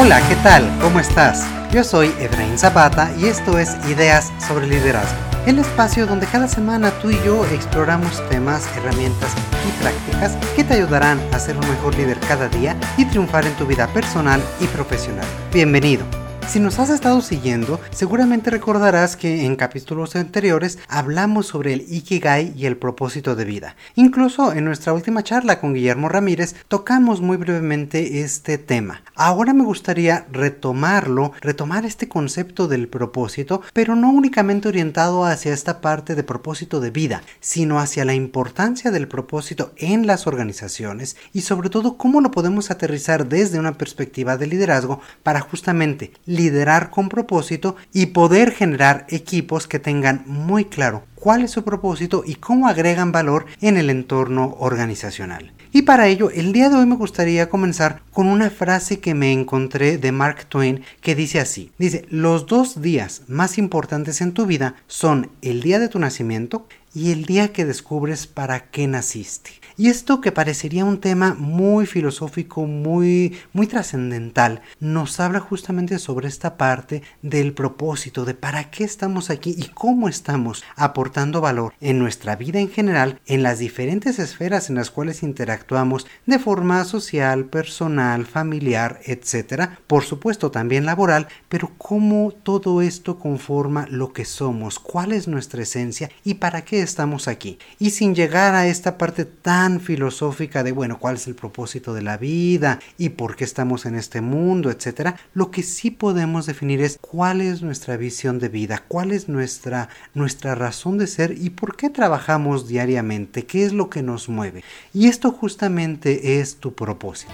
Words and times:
Hola, 0.00 0.22
¿qué 0.28 0.36
tal? 0.36 0.62
¿Cómo 0.80 1.00
estás? 1.00 1.44
Yo 1.72 1.82
soy 1.82 2.14
Efraín 2.20 2.56
Zapata 2.56 3.10
y 3.18 3.26
esto 3.26 3.58
es 3.58 3.74
Ideas 3.88 4.32
sobre 4.46 4.68
Liderazgo, 4.68 5.18
el 5.44 5.58
espacio 5.58 6.06
donde 6.06 6.28
cada 6.28 6.46
semana 6.46 6.92
tú 7.02 7.10
y 7.10 7.20
yo 7.24 7.44
exploramos 7.46 8.22
temas, 8.28 8.64
herramientas 8.76 9.32
y 9.66 9.82
prácticas 9.82 10.36
que 10.54 10.62
te 10.62 10.74
ayudarán 10.74 11.18
a 11.32 11.40
ser 11.40 11.56
un 11.56 11.68
mejor 11.68 11.96
líder 11.96 12.20
cada 12.20 12.48
día 12.48 12.76
y 12.96 13.06
triunfar 13.06 13.44
en 13.44 13.54
tu 13.54 13.66
vida 13.66 13.88
personal 13.88 14.40
y 14.60 14.66
profesional. 14.68 15.26
Bienvenido. 15.52 16.27
Si 16.48 16.60
nos 16.60 16.78
has 16.78 16.88
estado 16.88 17.20
siguiendo, 17.20 17.78
seguramente 17.90 18.48
recordarás 18.48 19.18
que 19.18 19.44
en 19.44 19.54
capítulos 19.54 20.16
anteriores 20.16 20.78
hablamos 20.88 21.46
sobre 21.46 21.74
el 21.74 21.84
Ikigai 21.86 22.54
y 22.56 22.64
el 22.64 22.78
propósito 22.78 23.36
de 23.36 23.44
vida. 23.44 23.76
Incluso 23.96 24.54
en 24.54 24.64
nuestra 24.64 24.94
última 24.94 25.22
charla 25.22 25.60
con 25.60 25.74
Guillermo 25.74 26.08
Ramírez 26.08 26.54
tocamos 26.66 27.20
muy 27.20 27.36
brevemente 27.36 28.22
este 28.22 28.56
tema. 28.56 29.02
Ahora 29.14 29.52
me 29.52 29.62
gustaría 29.62 30.26
retomarlo, 30.32 31.32
retomar 31.42 31.84
este 31.84 32.08
concepto 32.08 32.66
del 32.66 32.88
propósito, 32.88 33.60
pero 33.74 33.94
no 33.94 34.10
únicamente 34.10 34.68
orientado 34.68 35.26
hacia 35.26 35.52
esta 35.52 35.82
parte 35.82 36.14
de 36.14 36.24
propósito 36.24 36.80
de 36.80 36.90
vida, 36.90 37.22
sino 37.40 37.78
hacia 37.78 38.06
la 38.06 38.14
importancia 38.14 38.90
del 38.90 39.06
propósito 39.06 39.74
en 39.76 40.06
las 40.06 40.26
organizaciones 40.26 41.18
y 41.34 41.42
sobre 41.42 41.68
todo 41.68 41.98
cómo 41.98 42.22
lo 42.22 42.30
podemos 42.30 42.70
aterrizar 42.70 43.28
desde 43.28 43.58
una 43.58 43.76
perspectiva 43.76 44.38
de 44.38 44.46
liderazgo 44.46 45.02
para 45.22 45.40
justamente 45.40 46.12
liderar 46.38 46.90
con 46.90 47.08
propósito 47.08 47.76
y 47.92 48.06
poder 48.06 48.52
generar 48.52 49.06
equipos 49.10 49.66
que 49.66 49.78
tengan 49.78 50.22
muy 50.26 50.64
claro 50.64 51.02
cuál 51.16 51.42
es 51.42 51.50
su 51.50 51.64
propósito 51.64 52.22
y 52.24 52.36
cómo 52.36 52.68
agregan 52.68 53.12
valor 53.12 53.46
en 53.60 53.76
el 53.76 53.90
entorno 53.90 54.56
organizacional. 54.60 55.52
Y 55.70 55.82
para 55.82 56.06
ello, 56.06 56.30
el 56.30 56.52
día 56.52 56.70
de 56.70 56.76
hoy 56.76 56.86
me 56.86 56.96
gustaría 56.96 57.50
comenzar 57.50 58.00
con 58.12 58.28
una 58.28 58.48
frase 58.48 59.00
que 59.00 59.14
me 59.14 59.32
encontré 59.32 59.98
de 59.98 60.12
Mark 60.12 60.46
Twain 60.48 60.82
que 61.02 61.14
dice 61.14 61.40
así. 61.40 61.72
Dice, 61.76 62.06
los 62.08 62.46
dos 62.46 62.80
días 62.80 63.22
más 63.28 63.58
importantes 63.58 64.20
en 64.22 64.32
tu 64.32 64.46
vida 64.46 64.76
son 64.86 65.30
el 65.42 65.60
día 65.60 65.78
de 65.78 65.88
tu 65.88 65.98
nacimiento 65.98 66.66
y 66.94 67.12
el 67.12 67.26
día 67.26 67.52
que 67.52 67.66
descubres 67.66 68.26
para 68.26 68.70
qué 68.70 68.86
naciste. 68.86 69.50
Y 69.80 69.90
esto 69.90 70.20
que 70.20 70.32
parecería 70.32 70.84
un 70.84 70.98
tema 70.98 71.36
muy 71.38 71.86
filosófico, 71.86 72.66
muy, 72.66 73.38
muy 73.52 73.68
trascendental, 73.68 74.60
nos 74.80 75.20
habla 75.20 75.38
justamente 75.38 76.00
sobre 76.00 76.26
esta 76.26 76.56
parte 76.56 77.04
del 77.22 77.52
propósito, 77.52 78.24
de 78.24 78.34
para 78.34 78.72
qué 78.72 78.82
estamos 78.82 79.30
aquí 79.30 79.54
y 79.56 79.68
cómo 79.68 80.08
estamos 80.08 80.64
aportando 80.74 81.40
valor 81.40 81.74
en 81.80 82.00
nuestra 82.00 82.34
vida 82.34 82.58
en 82.58 82.70
general, 82.70 83.20
en 83.26 83.44
las 83.44 83.60
diferentes 83.60 84.18
esferas 84.18 84.68
en 84.68 84.74
las 84.74 84.90
cuales 84.90 85.22
interactuamos 85.22 86.08
de 86.26 86.40
forma 86.40 86.82
social, 86.82 87.44
personal, 87.44 88.26
familiar, 88.26 88.98
etc. 89.04 89.70
Por 89.86 90.02
supuesto 90.02 90.50
también 90.50 90.86
laboral, 90.86 91.28
pero 91.48 91.70
cómo 91.78 92.32
todo 92.32 92.82
esto 92.82 93.20
conforma 93.20 93.86
lo 93.88 94.12
que 94.12 94.24
somos, 94.24 94.80
cuál 94.80 95.12
es 95.12 95.28
nuestra 95.28 95.62
esencia 95.62 96.10
y 96.24 96.34
para 96.34 96.62
qué 96.62 96.82
estamos 96.82 97.28
aquí. 97.28 97.60
Y 97.78 97.90
sin 97.90 98.16
llegar 98.16 98.56
a 98.56 98.66
esta 98.66 98.98
parte 98.98 99.24
tan 99.24 99.67
filosófica 99.80 100.62
de, 100.62 100.72
bueno, 100.72 100.98
cuál 100.98 101.16
es 101.16 101.26
el 101.26 101.34
propósito 101.34 101.92
de 101.94 102.02
la 102.02 102.16
vida 102.16 102.80
y 102.96 103.10
por 103.10 103.36
qué 103.36 103.44
estamos 103.44 103.86
en 103.86 103.94
este 103.94 104.20
mundo, 104.20 104.70
etcétera, 104.70 105.16
lo 105.34 105.50
que 105.50 105.62
sí 105.62 105.90
podemos 105.90 106.46
definir 106.46 106.80
es 106.80 106.98
cuál 107.00 107.40
es 107.40 107.62
nuestra 107.62 107.96
visión 107.96 108.38
de 108.38 108.48
vida, 108.48 108.84
cuál 108.88 109.12
es 109.12 109.28
nuestra, 109.28 109.90
nuestra 110.14 110.54
razón 110.54 110.98
de 110.98 111.06
ser 111.06 111.32
y 111.38 111.50
por 111.50 111.76
qué 111.76 111.90
trabajamos 111.90 112.66
diariamente, 112.66 113.44
qué 113.44 113.64
es 113.64 113.72
lo 113.72 113.90
que 113.90 114.02
nos 114.02 114.28
mueve. 114.28 114.64
Y 114.94 115.06
esto 115.06 115.30
justamente 115.30 116.40
es 116.40 116.56
tu 116.56 116.74
propósito. 116.74 117.32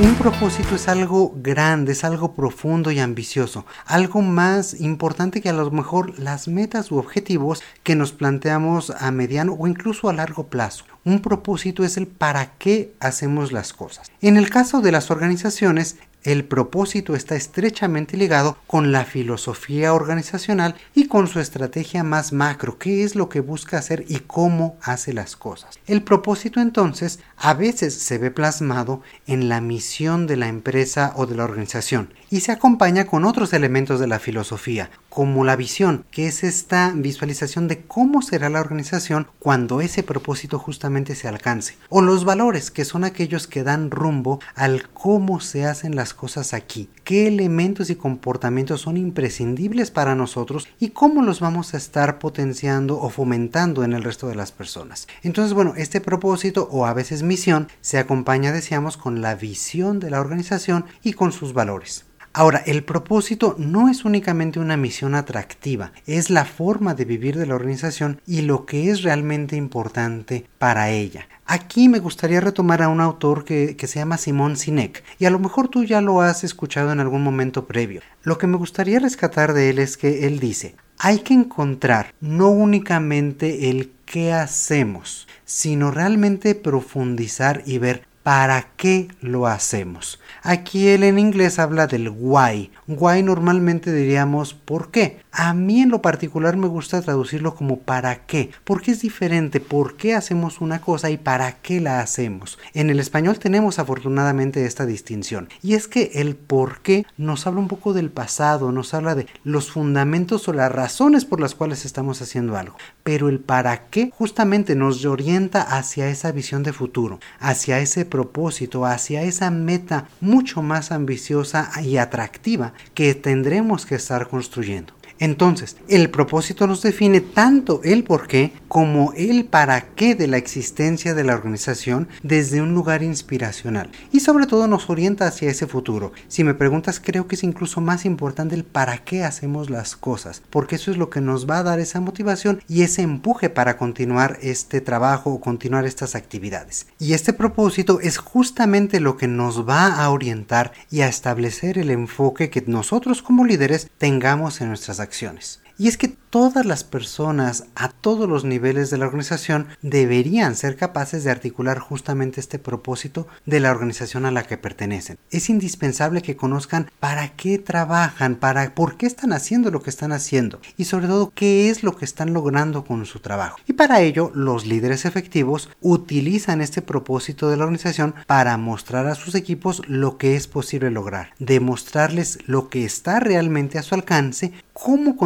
Un 0.00 0.14
propósito 0.14 0.74
es 0.74 0.88
algo 0.88 1.34
grande, 1.36 1.92
es 1.92 2.02
algo 2.02 2.32
profundo 2.34 2.90
y 2.90 2.98
ambicioso, 2.98 3.66
algo 3.84 4.22
más 4.22 4.80
importante 4.80 5.42
que 5.42 5.50
a 5.50 5.52
lo 5.52 5.70
mejor 5.70 6.18
las 6.18 6.48
metas 6.48 6.90
u 6.90 6.96
objetivos 6.96 7.62
que 7.82 7.94
nos 7.94 8.12
planteamos 8.12 8.90
a 8.90 9.10
mediano 9.10 9.52
o 9.52 9.66
incluso 9.66 10.08
a 10.08 10.14
largo 10.14 10.46
plazo. 10.46 10.86
Un 11.04 11.20
propósito 11.20 11.84
es 11.84 11.98
el 11.98 12.06
para 12.06 12.54
qué 12.54 12.94
hacemos 13.00 13.52
las 13.52 13.74
cosas. 13.74 14.10
En 14.22 14.38
el 14.38 14.48
caso 14.48 14.80
de 14.80 14.92
las 14.92 15.10
organizaciones, 15.10 15.98
el 16.22 16.44
propósito 16.44 17.14
está 17.14 17.34
estrechamente 17.34 18.16
ligado 18.16 18.56
con 18.66 18.92
la 18.92 19.04
filosofía 19.04 19.92
organizacional 19.92 20.76
y 20.94 21.08
con 21.08 21.26
su 21.26 21.40
estrategia 21.40 22.04
más 22.04 22.32
macro, 22.32 22.78
qué 22.78 23.04
es 23.04 23.16
lo 23.16 23.28
que 23.28 23.40
busca 23.40 23.78
hacer 23.78 24.04
y 24.08 24.20
cómo 24.20 24.76
hace 24.82 25.12
las 25.12 25.36
cosas. 25.36 25.78
El 25.86 26.02
propósito 26.02 26.60
entonces 26.60 27.18
a 27.36 27.54
veces 27.54 27.94
se 27.94 28.18
ve 28.18 28.30
plasmado 28.30 29.02
en 29.26 29.48
la 29.48 29.60
misión 29.60 30.26
de 30.26 30.36
la 30.36 30.48
empresa 30.48 31.12
o 31.16 31.26
de 31.26 31.36
la 31.36 31.44
organización 31.44 32.14
y 32.32 32.40
se 32.40 32.50
acompaña 32.50 33.06
con 33.06 33.26
otros 33.26 33.52
elementos 33.52 34.00
de 34.00 34.06
la 34.06 34.18
filosofía, 34.18 34.88
como 35.10 35.44
la 35.44 35.54
visión, 35.54 36.06
que 36.10 36.28
es 36.28 36.44
esta 36.44 36.90
visualización 36.96 37.68
de 37.68 37.82
cómo 37.82 38.22
será 38.22 38.48
la 38.48 38.60
organización 38.60 39.26
cuando 39.38 39.82
ese 39.82 40.02
propósito 40.02 40.58
justamente 40.58 41.14
se 41.14 41.28
alcance, 41.28 41.76
o 41.90 42.00
los 42.00 42.24
valores, 42.24 42.70
que 42.70 42.86
son 42.86 43.04
aquellos 43.04 43.46
que 43.46 43.64
dan 43.64 43.90
rumbo 43.90 44.40
al 44.54 44.88
cómo 44.88 45.40
se 45.40 45.66
hacen 45.66 45.94
las 45.94 46.14
cosas 46.14 46.54
aquí, 46.54 46.88
qué 47.04 47.28
elementos 47.28 47.90
y 47.90 47.96
comportamientos 47.96 48.80
son 48.80 48.96
imprescindibles 48.96 49.90
para 49.90 50.14
nosotros 50.14 50.66
y 50.80 50.88
cómo 50.88 51.20
los 51.20 51.40
vamos 51.40 51.74
a 51.74 51.76
estar 51.76 52.18
potenciando 52.18 52.98
o 52.98 53.10
fomentando 53.10 53.84
en 53.84 53.92
el 53.92 54.04
resto 54.04 54.28
de 54.28 54.36
las 54.36 54.52
personas. 54.52 55.06
Entonces, 55.22 55.52
bueno, 55.52 55.74
este 55.76 56.00
propósito 56.00 56.66
o 56.72 56.86
a 56.86 56.94
veces 56.94 57.22
misión 57.22 57.68
se 57.82 57.98
acompaña, 57.98 58.52
decíamos, 58.52 58.96
con 58.96 59.20
la 59.20 59.34
visión 59.34 60.00
de 60.00 60.08
la 60.08 60.22
organización 60.22 60.86
y 61.02 61.12
con 61.12 61.32
sus 61.32 61.52
valores. 61.52 62.06
Ahora, 62.34 62.62
el 62.64 62.82
propósito 62.82 63.56
no 63.58 63.90
es 63.90 64.06
únicamente 64.06 64.58
una 64.58 64.78
misión 64.78 65.14
atractiva, 65.14 65.92
es 66.06 66.30
la 66.30 66.46
forma 66.46 66.94
de 66.94 67.04
vivir 67.04 67.36
de 67.36 67.44
la 67.44 67.54
organización 67.54 68.22
y 68.26 68.40
lo 68.40 68.64
que 68.64 68.90
es 68.90 69.02
realmente 69.02 69.54
importante 69.56 70.46
para 70.58 70.88
ella. 70.88 71.28
Aquí 71.44 71.90
me 71.90 71.98
gustaría 71.98 72.40
retomar 72.40 72.80
a 72.80 72.88
un 72.88 73.02
autor 73.02 73.44
que, 73.44 73.76
se 73.78 73.98
llama 73.98 74.16
Simón 74.16 74.56
Sinek, 74.56 75.04
y 75.18 75.26
a 75.26 75.30
lo 75.30 75.38
mejor 75.38 75.68
tú 75.68 75.84
ya 75.84 76.00
lo 76.00 76.22
has 76.22 76.42
escuchado 76.42 76.90
en 76.92 77.00
algún 77.00 77.22
momento 77.22 77.66
previo. 77.66 78.00
Lo 78.22 78.38
que 78.38 78.46
me 78.46 78.56
gustaría 78.56 78.98
rescatar 78.98 79.52
de 79.52 79.68
él 79.68 79.78
es 79.78 79.98
que 79.98 80.26
él 80.26 80.40
dice, 80.40 80.74
hay 80.98 81.18
que 81.18 81.34
encontrar 81.34 82.14
no 82.22 82.48
únicamente 82.48 83.68
el 83.68 83.92
qué 84.06 84.32
hacemos, 84.32 85.28
sino 85.44 85.90
realmente 85.90 86.54
profundizar 86.54 87.62
y 87.66 87.76
ver 87.76 88.04
para 88.22 88.68
qué 88.76 89.08
lo 89.20 89.46
hacemos. 89.46 90.20
Aquí 90.42 90.88
él 90.88 91.02
en 91.04 91.18
inglés 91.18 91.58
habla 91.58 91.86
del 91.86 92.08
why. 92.08 92.70
Why 92.86 93.22
normalmente 93.22 93.92
diríamos 93.92 94.54
por 94.54 94.90
qué. 94.90 95.20
A 95.32 95.54
mí 95.54 95.80
en 95.80 95.88
lo 95.88 96.02
particular 96.02 96.56
me 96.56 96.68
gusta 96.68 97.00
traducirlo 97.00 97.54
como 97.54 97.78
para 97.78 98.26
qué, 98.26 98.50
porque 98.64 98.90
es 98.90 99.00
diferente 99.00 99.60
por 99.60 99.96
qué 99.96 100.14
hacemos 100.14 100.60
una 100.60 100.80
cosa 100.80 101.10
y 101.10 101.16
para 101.16 101.52
qué 101.52 101.80
la 101.80 102.00
hacemos. 102.00 102.58
En 102.74 102.90
el 102.90 103.00
español 103.00 103.38
tenemos 103.38 103.78
afortunadamente 103.78 104.66
esta 104.66 104.84
distinción, 104.84 105.48
y 105.62 105.74
es 105.74 105.88
que 105.88 106.10
el 106.14 106.36
por 106.36 106.82
qué 106.82 107.06
nos 107.16 107.46
habla 107.46 107.60
un 107.60 107.68
poco 107.68 107.94
del 107.94 108.10
pasado, 108.10 108.72
nos 108.72 108.92
habla 108.92 109.14
de 109.14 109.26
los 109.42 109.70
fundamentos 109.70 110.46
o 110.48 110.52
las 110.52 110.70
razones 110.70 111.24
por 111.24 111.40
las 111.40 111.54
cuales 111.54 111.86
estamos 111.86 112.20
haciendo 112.20 112.58
algo, 112.58 112.76
pero 113.02 113.28
el 113.28 113.40
para 113.40 113.88
qué 113.88 114.10
justamente 114.12 114.74
nos 114.74 115.04
orienta 115.04 115.62
hacia 115.62 116.08
esa 116.08 116.32
visión 116.32 116.62
de 116.62 116.72
futuro, 116.72 117.20
hacia 117.38 117.80
ese 117.80 118.04
propósito, 118.04 118.86
hacia 118.86 119.22
esa 119.22 119.50
meta 119.50 120.08
mucho 120.20 120.62
más 120.62 120.92
ambiciosa 120.92 121.70
y 121.82 121.96
atractiva 121.96 122.72
que 122.94 123.14
tendremos 123.14 123.86
que 123.86 123.96
estar 123.96 124.28
construyendo. 124.28 124.94
Entonces, 125.22 125.76
el 125.86 126.10
propósito 126.10 126.66
nos 126.66 126.82
define 126.82 127.20
tanto 127.20 127.80
el 127.84 128.02
por 128.02 128.26
qué 128.26 128.54
como 128.66 129.12
el 129.12 129.44
para 129.44 129.82
qué 129.94 130.16
de 130.16 130.26
la 130.26 130.36
existencia 130.36 131.14
de 131.14 131.22
la 131.22 131.34
organización 131.34 132.08
desde 132.24 132.60
un 132.60 132.74
lugar 132.74 133.04
inspiracional 133.04 133.92
y 134.10 134.18
sobre 134.18 134.46
todo 134.46 134.66
nos 134.66 134.90
orienta 134.90 135.28
hacia 135.28 135.48
ese 135.48 135.68
futuro. 135.68 136.10
Si 136.26 136.42
me 136.42 136.54
preguntas, 136.54 136.98
creo 136.98 137.28
que 137.28 137.36
es 137.36 137.44
incluso 137.44 137.80
más 137.80 138.04
importante 138.04 138.56
el 138.56 138.64
para 138.64 138.98
qué 138.98 139.22
hacemos 139.22 139.70
las 139.70 139.94
cosas, 139.94 140.42
porque 140.50 140.74
eso 140.74 140.90
es 140.90 140.96
lo 140.96 141.08
que 141.08 141.20
nos 141.20 141.48
va 141.48 141.58
a 141.58 141.62
dar 141.62 141.78
esa 141.78 142.00
motivación 142.00 142.60
y 142.68 142.82
ese 142.82 143.02
empuje 143.02 143.48
para 143.48 143.76
continuar 143.76 144.38
este 144.42 144.80
trabajo 144.80 145.30
o 145.30 145.40
continuar 145.40 145.84
estas 145.84 146.16
actividades. 146.16 146.88
Y 146.98 147.12
este 147.12 147.32
propósito 147.32 148.00
es 148.00 148.18
justamente 148.18 148.98
lo 148.98 149.16
que 149.16 149.28
nos 149.28 149.68
va 149.68 150.02
a 150.02 150.10
orientar 150.10 150.72
y 150.90 151.02
a 151.02 151.08
establecer 151.08 151.78
el 151.78 151.92
enfoque 151.92 152.50
que 152.50 152.64
nosotros 152.66 153.22
como 153.22 153.44
líderes 153.44 153.88
tengamos 153.98 154.60
en 154.60 154.66
nuestras 154.66 154.98
actividades 154.98 155.11
acciones. 155.12 155.61
Y 155.78 155.88
es 155.88 155.96
que 155.96 156.08
todas 156.32 156.64
las 156.64 156.82
personas 156.82 157.64
a 157.74 157.88
todos 157.88 158.26
los 158.26 158.44
niveles 158.44 158.88
de 158.88 158.96
la 158.96 159.04
organización 159.04 159.66
deberían 159.82 160.56
ser 160.56 160.76
capaces 160.76 161.24
de 161.24 161.30
articular 161.30 161.78
justamente 161.78 162.40
este 162.40 162.58
propósito 162.58 163.28
de 163.44 163.60
la 163.60 163.70
organización 163.70 164.24
a 164.24 164.30
la 164.30 164.44
que 164.44 164.56
pertenecen. 164.56 165.18
Es 165.30 165.50
indispensable 165.50 166.22
que 166.22 166.36
conozcan 166.36 166.90
para 167.00 167.28
qué 167.36 167.58
trabajan, 167.58 168.36
para 168.36 168.74
por 168.74 168.96
qué 168.96 169.04
están 169.04 169.34
haciendo 169.34 169.70
lo 169.70 169.82
que 169.82 169.90
están 169.90 170.12
haciendo 170.12 170.60
y 170.78 170.84
sobre 170.84 171.06
todo 171.06 171.32
qué 171.34 171.68
es 171.68 171.82
lo 171.82 171.96
que 171.96 172.06
están 172.06 172.32
logrando 172.32 172.84
con 172.84 173.04
su 173.04 173.20
trabajo. 173.20 173.58
Y 173.66 173.74
para 173.74 174.00
ello, 174.00 174.32
los 174.34 174.64
líderes 174.64 175.04
efectivos 175.04 175.68
utilizan 175.82 176.62
este 176.62 176.80
propósito 176.80 177.50
de 177.50 177.58
la 177.58 177.64
organización 177.64 178.14
para 178.26 178.56
mostrar 178.56 179.06
a 179.06 179.14
sus 179.14 179.34
equipos 179.34 179.82
lo 179.86 180.16
que 180.16 180.36
es 180.36 180.48
posible 180.48 180.90
lograr, 180.90 181.34
demostrarles 181.38 182.38
lo 182.46 182.70
que 182.70 182.86
está 182.86 183.20
realmente 183.20 183.78
a 183.78 183.82
su 183.82 183.94
alcance, 183.94 184.52
cómo 184.72 185.16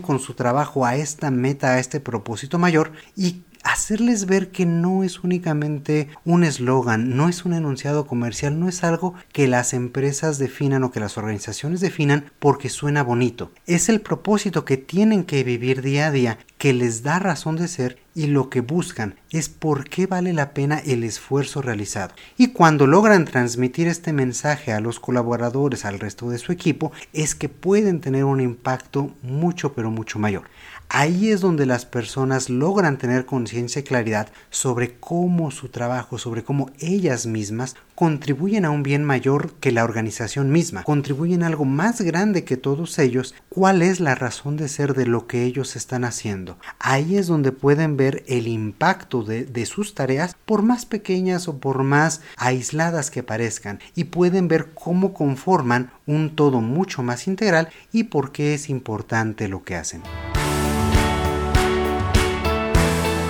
con 0.00 0.20
su 0.20 0.34
trabajo 0.34 0.86
a 0.86 0.96
esta 0.96 1.30
meta, 1.30 1.74
a 1.74 1.78
este 1.78 2.00
propósito 2.00 2.58
mayor 2.58 2.92
y 3.16 3.42
hacerles 3.62 4.26
ver 4.26 4.50
que 4.50 4.66
no 4.66 5.04
es 5.04 5.22
únicamente 5.24 6.08
un 6.24 6.44
eslogan, 6.44 7.16
no 7.16 7.28
es 7.28 7.44
un 7.44 7.54
enunciado 7.54 8.06
comercial, 8.06 8.58
no 8.58 8.68
es 8.68 8.84
algo 8.84 9.14
que 9.32 9.48
las 9.48 9.72
empresas 9.72 10.38
definan 10.38 10.84
o 10.84 10.90
que 10.90 11.00
las 11.00 11.18
organizaciones 11.18 11.80
definan 11.80 12.30
porque 12.38 12.68
suena 12.68 13.02
bonito. 13.02 13.52
Es 13.66 13.88
el 13.88 14.00
propósito 14.00 14.64
que 14.64 14.76
tienen 14.76 15.24
que 15.24 15.44
vivir 15.44 15.82
día 15.82 16.08
a 16.08 16.10
día, 16.10 16.38
que 16.58 16.72
les 16.72 17.02
da 17.02 17.18
razón 17.18 17.56
de 17.56 17.68
ser 17.68 17.98
y 18.14 18.26
lo 18.26 18.50
que 18.50 18.60
buscan 18.60 19.16
es 19.30 19.48
por 19.48 19.88
qué 19.88 20.06
vale 20.06 20.32
la 20.32 20.52
pena 20.52 20.78
el 20.78 21.02
esfuerzo 21.04 21.62
realizado. 21.62 22.14
Y 22.36 22.48
cuando 22.48 22.86
logran 22.86 23.24
transmitir 23.24 23.88
este 23.88 24.12
mensaje 24.12 24.72
a 24.72 24.80
los 24.80 25.00
colaboradores, 25.00 25.84
al 25.84 25.98
resto 25.98 26.28
de 26.30 26.38
su 26.38 26.52
equipo, 26.52 26.92
es 27.12 27.34
que 27.34 27.48
pueden 27.48 28.00
tener 28.00 28.24
un 28.24 28.40
impacto 28.40 29.14
mucho 29.22 29.72
pero 29.72 29.90
mucho 29.90 30.18
mayor. 30.18 30.44
Ahí 30.94 31.30
es 31.30 31.40
donde 31.40 31.64
las 31.64 31.86
personas 31.86 32.50
logran 32.50 32.98
tener 32.98 33.24
conciencia 33.24 33.80
y 33.80 33.82
claridad 33.82 34.28
sobre 34.50 34.94
cómo 34.98 35.50
su 35.50 35.70
trabajo, 35.70 36.18
sobre 36.18 36.44
cómo 36.44 36.68
ellas 36.80 37.24
mismas 37.24 37.76
contribuyen 37.94 38.66
a 38.66 38.70
un 38.70 38.82
bien 38.82 39.02
mayor 39.02 39.54
que 39.54 39.72
la 39.72 39.84
organización 39.84 40.52
misma, 40.52 40.82
contribuyen 40.82 41.42
a 41.42 41.46
algo 41.46 41.64
más 41.64 42.02
grande 42.02 42.44
que 42.44 42.58
todos 42.58 42.98
ellos, 42.98 43.34
cuál 43.48 43.80
es 43.80 44.00
la 44.00 44.14
razón 44.14 44.58
de 44.58 44.68
ser 44.68 44.92
de 44.92 45.06
lo 45.06 45.26
que 45.26 45.44
ellos 45.44 45.76
están 45.76 46.04
haciendo. 46.04 46.58
Ahí 46.78 47.16
es 47.16 47.26
donde 47.26 47.52
pueden 47.52 47.96
ver 47.96 48.22
el 48.26 48.46
impacto 48.46 49.22
de, 49.22 49.46
de 49.46 49.64
sus 49.64 49.94
tareas, 49.94 50.36
por 50.44 50.60
más 50.60 50.84
pequeñas 50.84 51.48
o 51.48 51.56
por 51.56 51.84
más 51.84 52.20
aisladas 52.36 53.10
que 53.10 53.22
parezcan, 53.22 53.80
y 53.94 54.04
pueden 54.04 54.46
ver 54.46 54.72
cómo 54.74 55.14
conforman 55.14 55.90
un 56.04 56.36
todo 56.36 56.60
mucho 56.60 57.02
más 57.02 57.26
integral 57.26 57.70
y 57.92 58.04
por 58.04 58.30
qué 58.30 58.52
es 58.52 58.68
importante 58.68 59.48
lo 59.48 59.64
que 59.64 59.76
hacen. 59.76 60.02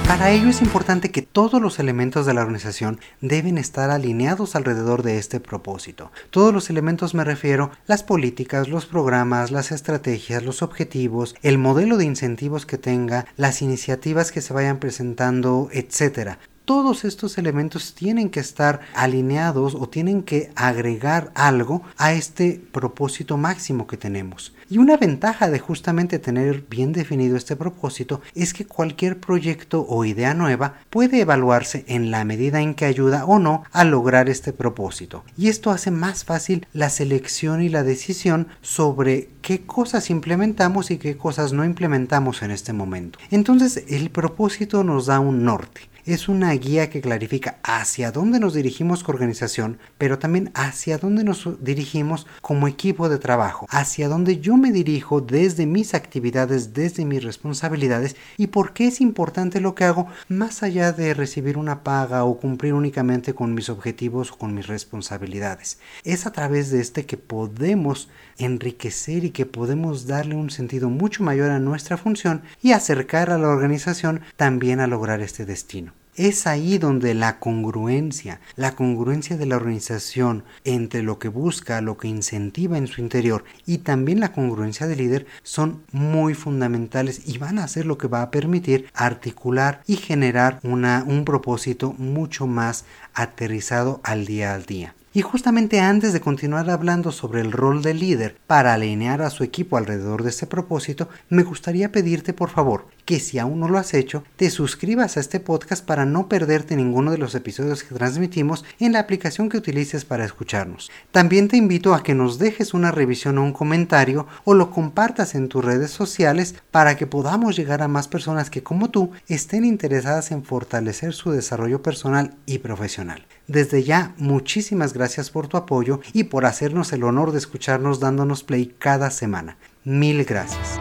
Para 0.07 0.31
ello 0.31 0.49
es 0.49 0.61
importante 0.61 1.11
que 1.11 1.23
todos 1.23 1.61
los 1.61 1.79
elementos 1.79 2.27
de 2.27 2.35
la 2.35 2.43
organización 2.43 3.01
deben 3.21 3.57
estar 3.57 3.91
alineados 3.91 4.55
alrededor 4.55 5.03
de 5.03 5.19
este 5.19 5.41
propósito. 5.41 6.13
Todos 6.31 6.53
los 6.53 6.69
elementos 6.71 7.15
me 7.15 7.25
refiero 7.25 7.71
las 7.87 8.03
políticas, 8.03 8.69
los 8.69 8.87
programas, 8.87 9.51
las 9.51 9.73
estrategias, 9.73 10.43
los 10.43 10.63
objetivos, 10.63 11.35
el 11.43 11.57
modelo 11.57 11.97
de 11.97 12.05
incentivos 12.05 12.67
que 12.67 12.79
tenga, 12.79 13.27
las 13.37 13.63
iniciativas 13.63 14.33
que 14.33 14.43
se 14.43 14.53
vayan 14.53 14.79
presentando, 14.79 15.69
etc 15.73 16.37
todos 16.65 17.05
estos 17.05 17.39
elementos 17.39 17.95
tienen 17.95 18.31
que 18.31 18.41
estar 18.41 18.81
alineados 18.95 19.75
o 19.75 19.89
tienen 19.89 20.23
que 20.23 20.51
agregar 20.55 21.31
algo 21.35 21.83
a 21.97 22.13
este 22.13 22.61
propósito 22.73 23.37
máximo 23.37 23.87
que 23.87 23.97
tenemos. 23.97 24.53
Y 24.71 24.79
una 24.79 24.97
ventaja 24.97 25.51
de 25.51 25.59
justamente 25.59 26.19
tener 26.19 26.65
bien 26.69 26.93
definido 26.93 27.37
este 27.37 27.57
propósito 27.57 28.23
es 28.35 28.55
que 28.55 28.65
cualquier 28.65 29.21
proyecto 29.21 29.85
o 29.87 30.05
idea 30.05 30.33
nueva 30.33 30.77
puede 30.89 31.21
evaluarse 31.21 31.85
en 31.89 32.11
la 32.11 32.25
medida 32.25 32.61
en 32.61 32.75
que 32.75 32.87
ayuda 32.87 33.27
o 33.27 33.39
no 33.39 33.65
a 33.73 33.85
lograr 33.85 34.31
este 34.31 34.53
propósito. 34.55 35.25
Y 35.37 35.49
esto 35.49 35.71
hace 35.71 35.91
más 35.91 36.25
fácil 36.25 36.67
la 36.73 36.89
selección 36.89 37.63
y 37.63 37.69
la 37.69 37.83
decisión 37.83 38.49
sobre 38.63 39.29
qué 39.43 39.61
cosas 39.61 40.09
implementamos 40.09 40.91
y 40.91 40.97
qué 40.97 41.19
cosas 41.19 41.53
no 41.53 41.65
implementamos 41.65 42.43
en 42.43 42.51
este 42.51 42.73
momento. 42.73 43.19
Entonces 43.31 43.85
el 43.89 44.11
propósito 44.11 44.85
nos 44.85 45.07
da 45.07 45.21
un 45.21 45.45
norte 45.45 45.92
es 46.05 46.29
una 46.29 46.53
guía 46.53 46.91
que 46.91 47.01
clarifica 47.01 47.59
hacia 47.63 48.11
dónde 48.11 48.41
nos 48.41 48.55
dirigimos 48.55 49.05
como 49.05 49.13
organización, 49.13 49.79
pero 49.99 50.19
también 50.19 50.51
hacia 50.55 50.99
dónde 50.99 51.23
nos 51.23 51.49
dirigimos 51.63 52.27
como 52.41 52.67
equipo 52.67 53.09
de 53.09 53.19
trabajo, 53.19 53.67
hacia 53.71 54.09
dónde 54.09 54.41
yo 54.41 54.57
me 54.57 54.73
dirijo 54.73 55.21
desde 55.21 55.67
mis 55.67 55.95
actividades, 55.95 56.75
desde 56.75 57.05
mis 57.05 57.23
responsabilidades 57.23 58.17
y 58.37 58.49
por 58.49 58.73
qué 58.73 58.89
es 58.89 59.01
importante 59.01 59.61
lo 59.61 59.75
que 59.75 59.85
hago 59.85 60.09
más 60.29 60.63
allá 60.63 60.93
de 60.93 61.15
recibir 61.15 61.57
una 61.57 61.85
paga 61.85 62.25
o 62.25 62.39
cumplir 62.39 62.75
únicamente 62.75 63.35
con 63.35 63.55
mis 63.55 63.69
objetivos 63.69 64.33
o 64.33 64.39
con 64.39 64.55
mis 64.55 64.67
responsabilidades. 64.67 65.79
Es 66.05 66.27
a 66.27 66.33
través 66.33 66.71
de 66.71 66.81
este 66.81 67.07
que 67.07 67.17
podemos 67.17 68.09
enriquecer 68.39 69.25
y 69.25 69.31
que 69.31 69.47
podemos 69.47 70.07
darle 70.07 70.35
un 70.35 70.51
sentido 70.51 70.91
mucho 70.91 71.23
mayor 71.23 71.51
a 71.51 71.61
nuestra 71.61 71.97
función 71.97 72.43
y 72.61 72.73
acercar 72.73 73.31
a 73.31 73.39
la 73.39 73.49
organización 73.49 74.23
también 74.37 74.81
a 74.81 74.87
lograr 74.87 75.21
este 75.21 75.45
destino. 75.45 75.93
Es 76.15 76.47
ahí 76.47 76.77
donde 76.77 77.15
la 77.15 77.39
congruencia, 77.39 78.43
la 78.55 78.77
congruencia 78.77 79.39
de 79.39 79.47
la 79.47 79.57
organización 79.57 80.45
entre 80.65 81.03
lo 81.03 81.19
que 81.19 81.29
busca, 81.29 81.81
lo 81.81 81.97
que 81.97 82.07
incentiva 82.07 82.77
en 82.77 82.87
su 82.87 83.01
interior 83.01 83.45
y 83.65 83.79
también 83.79 84.21
la 84.21 84.33
congruencia 84.33 84.87
del 84.87 84.99
líder 84.99 85.27
son 85.43 85.83
muy 85.91 86.35
fundamentales 86.35 87.23
y 87.25 87.39
van 87.39 87.59
a 87.59 87.67
ser 87.67 87.87
lo 87.87 87.97
que 87.97 88.09
va 88.09 88.21
a 88.21 88.31
permitir 88.31 88.91
articular 88.93 89.81
y 89.87 89.97
generar 89.97 90.61
una, 90.63 91.03
un 91.07 91.25
propósito 91.25 91.95
mucho 91.97 92.47
más 92.47 92.85
aterrizado 93.15 94.03
al 94.05 94.27
día 94.27 94.53
al 94.53 94.67
día. 94.67 94.95
Y 95.15 95.21
justamente 95.21 95.79
antes 95.79 96.15
de 96.15 96.23
continuar 96.23 96.71
hablando 96.71 97.13
sobre 97.13 97.43
el 97.43 97.53
rol 97.53 97.83
del 97.83 97.99
líder 97.99 98.37
para 98.47 98.73
alinear 98.73 99.21
a 99.21 99.29
su 99.29 99.45
equipo 99.45 99.77
alrededor 99.77 100.23
de 100.23 100.31
este 100.31 100.47
propósito, 100.47 101.11
me 101.29 101.43
gustaría 101.43 101.93
pedirte 101.93 102.33
por 102.33 102.49
favor 102.49 102.87
que 103.05 103.21
si 103.21 103.39
aún 103.39 103.61
no 103.61 103.69
lo 103.69 103.77
has 103.77 103.93
hecho, 103.93 104.25
te 104.37 104.49
suscribas 104.49 105.17
a 105.17 105.21
este 105.21 105.39
podcast 105.39 105.85
para 105.85 106.07
no 106.07 106.29
perderte 106.29 106.77
ninguno 106.77 107.11
de 107.11 107.19
los 107.19 107.35
episodios 107.35 107.83
que 107.83 107.95
transmitimos 107.95 108.65
en 108.79 108.93
la 108.93 109.01
aplicación 109.01 109.51
que 109.51 109.59
utilices 109.59 110.07
para 110.07 110.25
escucharnos. 110.25 110.91
También 111.11 111.49
te 111.49 111.59
invito 111.59 111.95
a 111.95 112.03
que 112.03 112.15
nos 112.15 112.39
dejes 112.39 112.73
una 112.73 112.91
revisión 112.91 113.37
o 113.37 113.43
un 113.43 113.53
comentario 113.53 114.27
o 114.45 114.55
lo 114.55 114.71
compartas 114.71 115.35
en 115.35 115.49
tus 115.49 115.63
redes 115.63 115.91
sociales 115.91 116.55
para 116.71 116.97
que 116.97 117.07
podamos 117.07 117.55
llegar 117.55 117.83
a 117.83 117.89
más 117.89 118.09
personas 118.09 118.49
que 118.49 118.63
como 118.63 118.89
tú 118.89 119.11
estén 119.29 119.67
interesadas 119.67 120.31
en 120.31 120.43
fortalecer 120.43 121.13
su 121.13 121.33
desarrollo 121.33 121.83
personal 121.83 122.35
y 122.47 122.59
profesional. 122.59 123.27
Desde 123.47 123.83
ya, 123.83 124.15
muchísimas 124.19 124.93
gracias 124.93 125.31
por 125.31 125.49
tu 125.49 125.57
apoyo 125.57 126.01
y 126.13 126.25
por 126.25 126.47
hacernos 126.47 126.93
el 126.93 127.05
honor 127.05 127.33
de 127.33 127.39
escucharnos 127.39 128.01
dándonos 128.01 128.45
play 128.45 128.75
cada 128.79 129.11
semana. 129.11 129.57
Mil 129.85 130.25
gracias. 130.25 130.79